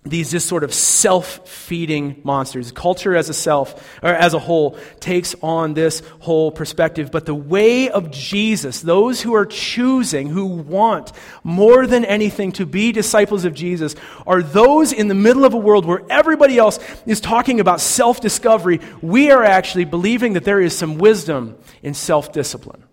these 0.06 0.32
just 0.32 0.48
sort 0.48 0.64
of 0.64 0.74
self-feeding 0.74 2.22
monsters. 2.24 2.72
Culture 2.72 3.16
as 3.16 3.28
a 3.28 3.34
self, 3.34 4.00
or 4.04 4.10
as 4.10 4.34
a 4.34 4.40
whole, 4.40 4.78
takes 5.00 5.36
on 5.42 5.74
this 5.74 6.02
whole 6.20 6.52
perspective. 6.52 7.12
But 7.12 7.26
the 7.26 7.36
way 7.36 7.90
of 7.90 8.12
Jesus, 8.12 8.82
those 8.82 9.20
who 9.20 9.34
are 9.36 9.46
choosing, 9.46 10.28
who 10.28 10.46
want 10.46 11.12
more 11.44 11.88
than 11.88 12.06
anything 12.06 12.52
to 12.54 12.66
be 12.66 12.92
disciples 12.92 13.46
of 13.46 13.54
Jesus, 13.54 13.96
are 14.26 14.42
those 14.42 14.94
in 14.94 15.08
the 15.08 15.16
middle 15.16 15.44
of 15.44 15.54
a 15.54 15.58
world 15.58 15.86
where 15.86 16.04
everybody 16.10 16.58
else 16.58 16.80
is 17.06 17.20
talking 17.20 17.60
about 17.60 17.82
self-discovery. 17.82 18.80
We 19.02 19.32
are 19.32 19.44
actually 19.44 19.86
believing 19.86 20.34
that 20.34 20.46
there 20.46 20.62
is 20.62 20.78
some 20.78 20.98
wisdom 21.00 21.58
in 21.82 21.94
self-discipline. 21.94 22.84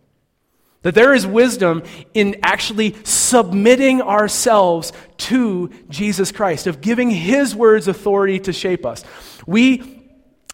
That 0.83 0.95
there 0.95 1.14
is 1.14 1.27
wisdom 1.27 1.85
in 2.12 2.37
actually 2.42 2.97
submitting 3.05 4.03
ourselves 4.03 4.92
to 5.18 5.71
Jesus 5.88 6.33
Christ, 6.33 6.66
of 6.66 6.81
giving 6.81 7.11
His 7.11 7.55
words 7.55 7.88
authority 7.88 8.40
to 8.40 8.53
shape 8.53 8.85
us. 8.85 9.05
We 9.47 10.01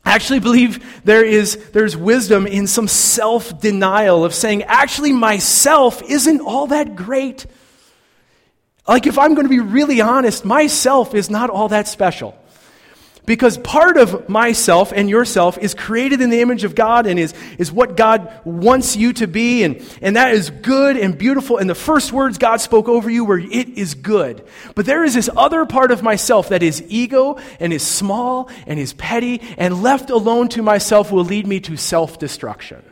actually 0.05 0.41
believe 0.41 1.03
there 1.05 1.25
is 1.25 1.57
there's 1.73 1.97
wisdom 1.97 2.47
in 2.47 2.67
some 2.67 2.89
self-denial 2.89 4.25
of 4.25 4.35
saying, 4.35 4.65
actually, 4.65 5.13
myself 5.13 6.03
isn't 6.03 6.41
all 6.41 6.67
that 6.69 6.95
great. 6.95 7.47
Like, 8.87 9.07
if 9.07 9.19
I'm 9.19 9.35
going 9.35 9.47
to 9.47 9.51
be 9.51 9.61
really 9.61 10.01
honest, 10.01 10.45
myself 10.45 11.15
is 11.15 11.29
not 11.29 11.51
all 11.51 11.69
that 11.69 11.89
special. 11.89 12.35
Because 13.29 13.59
part 13.59 13.99
of 13.99 14.27
myself 14.27 14.91
and 14.91 15.11
yourself 15.11 15.59
is 15.59 15.75
created 15.75 16.23
in 16.23 16.31
the 16.31 16.41
image 16.41 16.65
of 16.65 16.75
God 16.75 17.07
and 17.07 17.19
is, 17.19 17.35
is 17.59 17.71
what 17.71 17.95
God 17.95 18.33
wants 18.43 18.97
you 18.97 19.13
to 19.13 19.27
be. 19.27 19.65
And, 19.65 19.87
and 20.01 20.17
that 20.17 20.33
is 20.33 20.49
good 20.49 20.97
and 20.97 21.19
beautiful. 21.19 21.59
And 21.59 21.69
the 21.69 21.75
first 21.75 22.11
words 22.11 22.39
God 22.39 22.63
spoke 22.63 22.89
over 22.89 23.11
you 23.11 23.27
were, 23.27 23.39
It 23.39 23.69
is 23.77 23.93
good. 23.93 24.49
But 24.75 24.87
there 24.87 25.05
is 25.05 25.13
this 25.13 25.29
other 25.37 25.67
part 25.67 25.91
of 25.91 26.03
myself 26.03 26.49
that 26.49 26.63
is 26.63 26.83
ego 26.89 27.39
and 27.61 27.71
is 27.71 27.87
small 27.87 28.49
and 28.67 28.79
is 28.81 28.95
petty, 28.95 29.43
and 29.59 29.83
left 29.83 30.09
alone 30.09 30.49
to 30.49 30.63
myself 30.63 31.13
will 31.13 31.25
lead 31.25 31.47
me 31.47 31.61
to 31.61 31.77
self 31.77 32.19
destruction. 32.19 32.83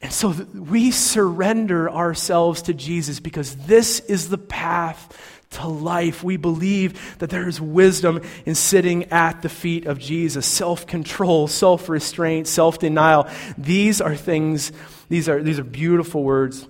And 0.00 0.12
so 0.12 0.30
we 0.54 0.90
surrender 0.92 1.90
ourselves 1.90 2.62
to 2.62 2.74
Jesus 2.74 3.18
because 3.18 3.56
this 3.56 4.00
is 4.00 4.28
the 4.28 4.38
path 4.38 5.36
to 5.50 5.66
life. 5.66 6.22
We 6.22 6.36
believe 6.36 7.18
that 7.18 7.30
there 7.30 7.48
is 7.48 7.60
wisdom 7.60 8.20
in 8.46 8.54
sitting 8.54 9.04
at 9.04 9.42
the 9.42 9.48
feet 9.48 9.86
of 9.86 9.98
Jesus. 9.98 10.46
Self 10.46 10.86
control, 10.86 11.48
self 11.48 11.88
restraint, 11.88 12.46
self 12.46 12.78
denial. 12.78 13.26
These 13.56 14.00
are 14.00 14.14
things, 14.14 14.72
these 15.08 15.28
are, 15.28 15.42
these 15.42 15.58
are 15.58 15.64
beautiful 15.64 16.22
words 16.22 16.66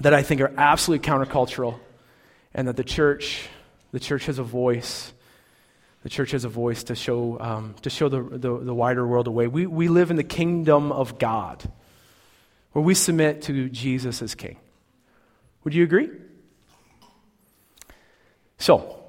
that 0.00 0.14
I 0.14 0.22
think 0.22 0.40
are 0.40 0.52
absolutely 0.56 1.06
countercultural, 1.06 1.78
and 2.54 2.66
that 2.66 2.76
the 2.76 2.84
church, 2.84 3.48
the 3.92 4.00
church 4.00 4.26
has 4.26 4.38
a 4.38 4.42
voice. 4.42 5.12
The 6.02 6.08
church 6.08 6.30
has 6.30 6.46
a 6.46 6.48
voice 6.48 6.84
to 6.84 6.94
show, 6.94 7.38
um, 7.38 7.74
to 7.82 7.90
show 7.90 8.08
the, 8.08 8.22
the, 8.22 8.58
the 8.58 8.74
wider 8.74 9.06
world 9.06 9.26
a 9.26 9.30
way. 9.30 9.46
We, 9.46 9.66
we 9.66 9.88
live 9.88 10.10
in 10.10 10.16
the 10.16 10.24
kingdom 10.24 10.90
of 10.90 11.18
God 11.18 11.70
where 12.72 12.82
we 12.84 12.94
submit 12.94 13.42
to 13.42 13.68
Jesus 13.68 14.22
as 14.22 14.34
King. 14.34 14.58
Would 15.64 15.74
you 15.74 15.84
agree? 15.84 16.08
So, 18.58 19.02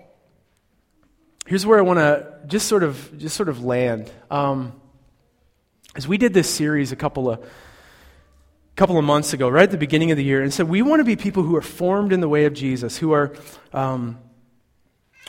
here's 1.46 1.66
where 1.66 1.78
I 1.78 1.82
want 1.82 2.00
to 2.00 2.40
just 2.48 2.68
sort 2.68 2.84
of 2.84 3.18
just 3.18 3.36
sort 3.36 3.50
of 3.50 3.64
land. 3.64 4.12
Um, 4.30 4.74
as 5.96 6.08
we 6.08 6.18
did 6.18 6.34
this 6.34 6.50
series 6.50 6.92
a 6.92 6.96
couple 6.96 7.30
of 7.30 7.46
couple 8.76 8.98
of 8.98 9.04
months 9.04 9.34
ago, 9.34 9.50
right 9.50 9.64
at 9.64 9.72
the 9.72 9.78
beginning 9.78 10.12
of 10.12 10.18
the 10.18 10.24
year, 10.24 10.42
and 10.42 10.54
said 10.54 10.68
we 10.68 10.82
want 10.82 11.02
to 11.02 11.04
be 11.04 11.16
people 11.16 11.44
who 11.44 11.56
are 11.56 11.62
formed 11.62 12.14
in 12.14 12.22
the 12.22 12.30
way 12.30 12.46
of 12.46 12.54
Jesus, 12.54 12.98
who 12.98 13.12
are 13.12 13.36
um, 13.74 14.18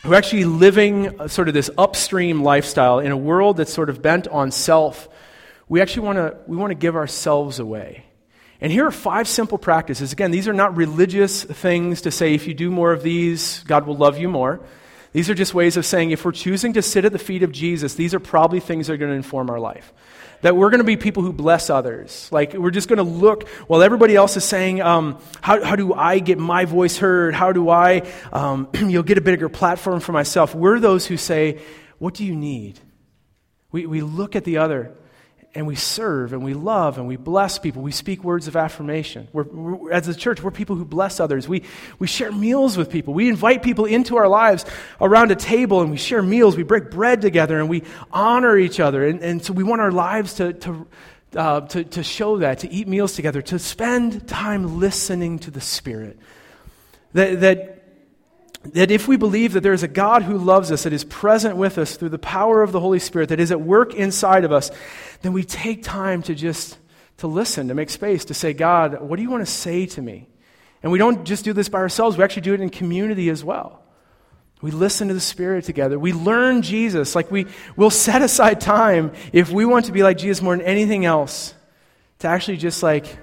who 0.02 0.12
are 0.12 0.14
actually 0.16 0.44
living 0.44 1.28
sort 1.28 1.48
of 1.48 1.54
this 1.54 1.70
upstream 1.76 2.42
lifestyle 2.42 2.98
in 2.98 3.12
a 3.12 3.16
world 3.16 3.56
that's 3.56 3.72
sort 3.72 3.90
of 3.90 4.00
bent 4.00 4.26
on 4.28 4.50
self. 4.50 5.08
We 5.68 5.80
actually 5.80 6.06
want 6.06 6.18
to 6.18 6.36
we 6.46 6.56
want 6.56 6.70
to 6.70 6.76
give 6.76 6.96
ourselves 6.96 7.58
away. 7.58 8.06
And 8.62 8.70
here 8.70 8.86
are 8.86 8.92
five 8.92 9.26
simple 9.26 9.58
practices. 9.58 10.12
Again, 10.12 10.30
these 10.30 10.46
are 10.46 10.52
not 10.52 10.76
religious 10.76 11.42
things 11.42 12.02
to 12.02 12.12
say 12.12 12.32
if 12.34 12.46
you 12.46 12.54
do 12.54 12.70
more 12.70 12.92
of 12.92 13.02
these, 13.02 13.64
God 13.64 13.88
will 13.88 13.96
love 13.96 14.18
you 14.18 14.28
more. 14.28 14.60
These 15.12 15.28
are 15.28 15.34
just 15.34 15.52
ways 15.52 15.76
of 15.76 15.84
saying 15.84 16.12
if 16.12 16.24
we're 16.24 16.30
choosing 16.30 16.74
to 16.74 16.80
sit 16.80 17.04
at 17.04 17.10
the 17.10 17.18
feet 17.18 17.42
of 17.42 17.50
Jesus, 17.50 17.94
these 17.94 18.14
are 18.14 18.20
probably 18.20 18.60
things 18.60 18.86
that 18.86 18.92
are 18.92 18.96
going 18.98 19.10
to 19.10 19.16
inform 19.16 19.50
our 19.50 19.58
life. 19.58 19.92
That 20.42 20.54
we're 20.54 20.70
going 20.70 20.78
to 20.78 20.84
be 20.84 20.96
people 20.96 21.24
who 21.24 21.32
bless 21.32 21.70
others. 21.70 22.28
Like, 22.30 22.52
we're 22.52 22.70
just 22.70 22.88
going 22.88 22.98
to 22.98 23.02
look 23.02 23.48
while 23.66 23.82
everybody 23.82 24.14
else 24.14 24.36
is 24.36 24.44
saying, 24.44 24.80
um, 24.80 25.18
how, 25.40 25.64
how 25.64 25.74
do 25.74 25.92
I 25.92 26.20
get 26.20 26.38
my 26.38 26.64
voice 26.64 26.96
heard? 26.96 27.34
How 27.34 27.50
do 27.50 27.68
I, 27.68 28.08
um, 28.32 28.68
you'll 28.74 29.02
get 29.02 29.18
a 29.18 29.22
bigger 29.22 29.48
platform 29.48 29.98
for 29.98 30.12
myself? 30.12 30.54
We're 30.54 30.78
those 30.78 31.04
who 31.04 31.16
say, 31.16 31.60
what 31.98 32.14
do 32.14 32.24
you 32.24 32.36
need? 32.36 32.78
We, 33.72 33.86
we 33.86 34.02
look 34.02 34.36
at 34.36 34.44
the 34.44 34.58
other 34.58 34.94
and 35.54 35.66
we 35.66 35.74
serve 35.74 36.32
and 36.32 36.42
we 36.42 36.54
love 36.54 36.96
and 36.96 37.06
we 37.06 37.16
bless 37.16 37.58
people. 37.58 37.82
We 37.82 37.92
speak 37.92 38.24
words 38.24 38.48
of 38.48 38.56
affirmation. 38.56 39.28
We're, 39.32 39.42
we're, 39.42 39.92
as 39.92 40.08
a 40.08 40.14
church, 40.14 40.42
we're 40.42 40.50
people 40.50 40.76
who 40.76 40.84
bless 40.84 41.20
others. 41.20 41.46
We, 41.46 41.64
we 41.98 42.06
share 42.06 42.32
meals 42.32 42.76
with 42.76 42.90
people. 42.90 43.12
We 43.12 43.28
invite 43.28 43.62
people 43.62 43.84
into 43.84 44.16
our 44.16 44.28
lives 44.28 44.64
around 45.00 45.30
a 45.30 45.36
table 45.36 45.82
and 45.82 45.90
we 45.90 45.98
share 45.98 46.22
meals. 46.22 46.56
We 46.56 46.62
break 46.62 46.90
bread 46.90 47.20
together 47.20 47.60
and 47.60 47.68
we 47.68 47.82
honor 48.10 48.56
each 48.56 48.80
other. 48.80 49.06
And, 49.06 49.20
and 49.20 49.44
so 49.44 49.52
we 49.52 49.62
want 49.62 49.82
our 49.82 49.92
lives 49.92 50.34
to, 50.34 50.54
to, 50.54 50.86
uh, 51.36 51.60
to, 51.62 51.84
to 51.84 52.02
show 52.02 52.38
that, 52.38 52.60
to 52.60 52.70
eat 52.70 52.88
meals 52.88 53.14
together, 53.14 53.42
to 53.42 53.58
spend 53.58 54.26
time 54.26 54.80
listening 54.80 55.38
to 55.40 55.50
the 55.50 55.60
Spirit. 55.60 56.18
That, 57.12 57.40
that 57.42 57.81
that 58.64 58.90
if 58.90 59.08
we 59.08 59.16
believe 59.16 59.52
that 59.54 59.62
there 59.62 59.72
is 59.72 59.82
a 59.82 59.88
God 59.88 60.22
who 60.22 60.38
loves 60.38 60.70
us, 60.70 60.84
that 60.84 60.92
is 60.92 61.04
present 61.04 61.56
with 61.56 61.78
us 61.78 61.96
through 61.96 62.10
the 62.10 62.18
power 62.18 62.62
of 62.62 62.72
the 62.72 62.80
Holy 62.80 62.98
Spirit, 62.98 63.28
that 63.30 63.40
is 63.40 63.50
at 63.50 63.60
work 63.60 63.94
inside 63.94 64.44
of 64.44 64.52
us, 64.52 64.70
then 65.22 65.32
we 65.32 65.42
take 65.42 65.82
time 65.82 66.22
to 66.22 66.34
just 66.34 66.78
to 67.18 67.26
listen, 67.26 67.68
to 67.68 67.74
make 67.74 67.90
space, 67.90 68.24
to 68.26 68.34
say, 68.34 68.52
God, 68.52 69.00
what 69.00 69.16
do 69.16 69.22
you 69.22 69.30
want 69.30 69.46
to 69.46 69.52
say 69.52 69.86
to 69.86 70.02
me? 70.02 70.28
And 70.82 70.90
we 70.90 70.98
don't 70.98 71.24
just 71.24 71.44
do 71.44 71.52
this 71.52 71.68
by 71.68 71.78
ourselves, 71.78 72.16
we 72.16 72.24
actually 72.24 72.42
do 72.42 72.54
it 72.54 72.60
in 72.60 72.70
community 72.70 73.28
as 73.28 73.44
well. 73.44 73.82
We 74.60 74.70
listen 74.70 75.08
to 75.08 75.14
the 75.14 75.20
Spirit 75.20 75.64
together. 75.64 75.98
We 75.98 76.12
learn 76.12 76.62
Jesus. 76.62 77.16
Like 77.16 77.32
we 77.32 77.46
will 77.76 77.90
set 77.90 78.22
aside 78.22 78.60
time 78.60 79.12
if 79.32 79.50
we 79.50 79.64
want 79.64 79.86
to 79.86 79.92
be 79.92 80.04
like 80.04 80.18
Jesus 80.18 80.40
more 80.40 80.56
than 80.56 80.64
anything 80.64 81.04
else, 81.04 81.52
to 82.20 82.28
actually 82.28 82.58
just 82.58 82.80
like 82.80 83.18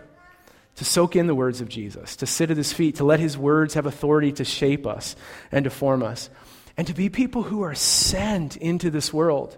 to 0.79 0.85
soak 0.85 1.15
in 1.15 1.27
the 1.27 1.35
words 1.35 1.59
of 1.59 1.67
Jesus, 1.67 2.15
to 2.15 2.25
sit 2.25 2.49
at 2.49 2.57
his 2.57 2.71
feet, 2.71 2.95
to 2.95 3.03
let 3.03 3.19
his 3.19 3.37
words 3.37 3.73
have 3.73 3.85
authority 3.85 4.31
to 4.31 4.45
shape 4.45 4.87
us 4.87 5.15
and 5.51 5.65
to 5.65 5.69
form 5.69 6.01
us, 6.01 6.29
and 6.77 6.87
to 6.87 6.93
be 6.93 7.09
people 7.09 7.43
who 7.43 7.61
are 7.61 7.75
sent 7.75 8.55
into 8.57 8.89
this 8.89 9.13
world 9.13 9.57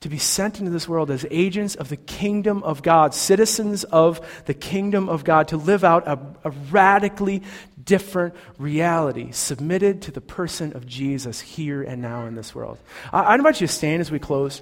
to 0.00 0.08
be 0.10 0.18
sent 0.18 0.58
into 0.58 0.70
this 0.70 0.86
world 0.88 1.10
as 1.10 1.26
agents 1.30 1.74
of 1.74 1.88
the 1.88 1.96
kingdom 1.96 2.62
of 2.62 2.82
God, 2.82 3.14
citizens 3.14 3.82
of 3.84 4.20
the 4.44 4.54
kingdom 4.54 5.08
of 5.08 5.24
God, 5.24 5.48
to 5.48 5.56
live 5.56 5.84
out 5.84 6.06
a, 6.06 6.18
a, 6.44 6.50
radically 6.70 7.42
different 7.82 8.34
reality, 8.58 9.32
submitted 9.32 10.02
to 10.02 10.10
the 10.10 10.20
person 10.20 10.76
of 10.76 10.86
Jesus 10.86 11.40
here 11.40 11.82
and 11.82 12.02
now 12.02 12.26
in 12.26 12.34
this 12.34 12.54
world. 12.54 12.78
I, 13.12 13.22
I 13.22 13.34
invite 13.36 13.60
you 13.60 13.66
to 13.66 13.72
stand 13.72 14.00
as 14.00 14.10
we 14.10 14.18
close. 14.18 14.60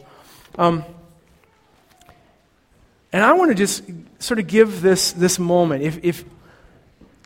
Um, 0.57 0.85
and 3.13 3.25
I 3.25 3.33
want 3.33 3.51
to 3.51 3.55
just 3.55 3.83
sort 4.25 4.41
of 4.41 4.47
give 4.47 4.83
this, 4.83 5.13
this 5.13 5.39
moment. 5.39 5.83
If, 5.83 5.99
if, 6.03 6.25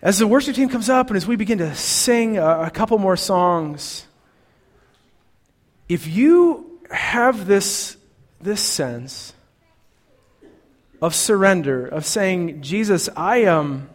as 0.02 0.18
the 0.18 0.26
worship 0.26 0.56
team 0.56 0.68
comes 0.68 0.88
up 0.88 1.08
and 1.08 1.16
as 1.16 1.26
we 1.26 1.36
begin 1.36 1.58
to 1.58 1.74
sing 1.74 2.38
a, 2.38 2.62
a 2.62 2.70
couple 2.70 2.98
more 2.98 3.16
songs, 3.16 4.06
if 5.88 6.06
you 6.06 6.80
have 6.90 7.46
this 7.46 7.96
this 8.40 8.60
sense 8.60 9.32
of 11.02 11.14
surrender, 11.14 11.86
of 11.86 12.04
saying, 12.04 12.62
Jesus, 12.62 13.08
I 13.16 13.44
um, 13.44 13.88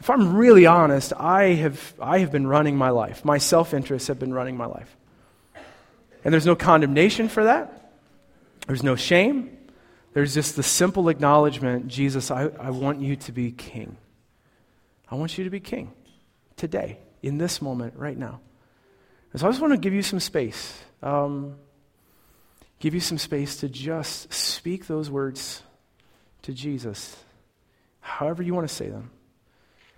if 0.00 0.10
I'm 0.10 0.36
really 0.36 0.66
honest, 0.66 1.12
I 1.16 1.54
have, 1.54 1.94
I 2.00 2.20
have 2.20 2.30
been 2.30 2.46
running 2.46 2.76
my 2.76 2.90
life. 2.90 3.24
My 3.24 3.38
self 3.38 3.74
interests 3.74 4.08
have 4.08 4.18
been 4.18 4.32
running 4.32 4.56
my 4.56 4.66
life. 4.66 4.94
And 6.24 6.32
there's 6.32 6.46
no 6.46 6.56
condemnation 6.56 7.28
for 7.28 7.44
that, 7.44 7.92
there's 8.66 8.82
no 8.82 8.96
shame. 8.96 9.57
There's 10.12 10.34
just 10.34 10.56
the 10.56 10.62
simple 10.62 11.08
acknowledgement 11.08 11.88
Jesus, 11.88 12.30
I, 12.30 12.50
I 12.60 12.70
want 12.70 13.00
you 13.00 13.16
to 13.16 13.32
be 13.32 13.52
king. 13.52 13.96
I 15.10 15.14
want 15.14 15.38
you 15.38 15.44
to 15.44 15.50
be 15.50 15.60
king 15.60 15.92
today, 16.56 16.98
in 17.22 17.38
this 17.38 17.62
moment, 17.62 17.94
right 17.96 18.16
now. 18.16 18.40
And 19.32 19.40
so 19.40 19.46
I 19.46 19.50
just 19.50 19.60
want 19.60 19.72
to 19.74 19.78
give 19.78 19.94
you 19.94 20.02
some 20.02 20.20
space. 20.20 20.78
Um, 21.02 21.56
give 22.78 22.94
you 22.94 23.00
some 23.00 23.18
space 23.18 23.56
to 23.58 23.68
just 23.68 24.32
speak 24.32 24.86
those 24.86 25.10
words 25.10 25.62
to 26.42 26.52
Jesus, 26.52 27.16
however 28.00 28.42
you 28.42 28.54
want 28.54 28.68
to 28.68 28.74
say 28.74 28.88
them. 28.88 29.10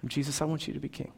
Jesus, 0.06 0.40
I 0.40 0.46
want 0.46 0.66
you 0.66 0.74
to 0.74 0.80
be 0.80 0.88
king. 0.88 1.12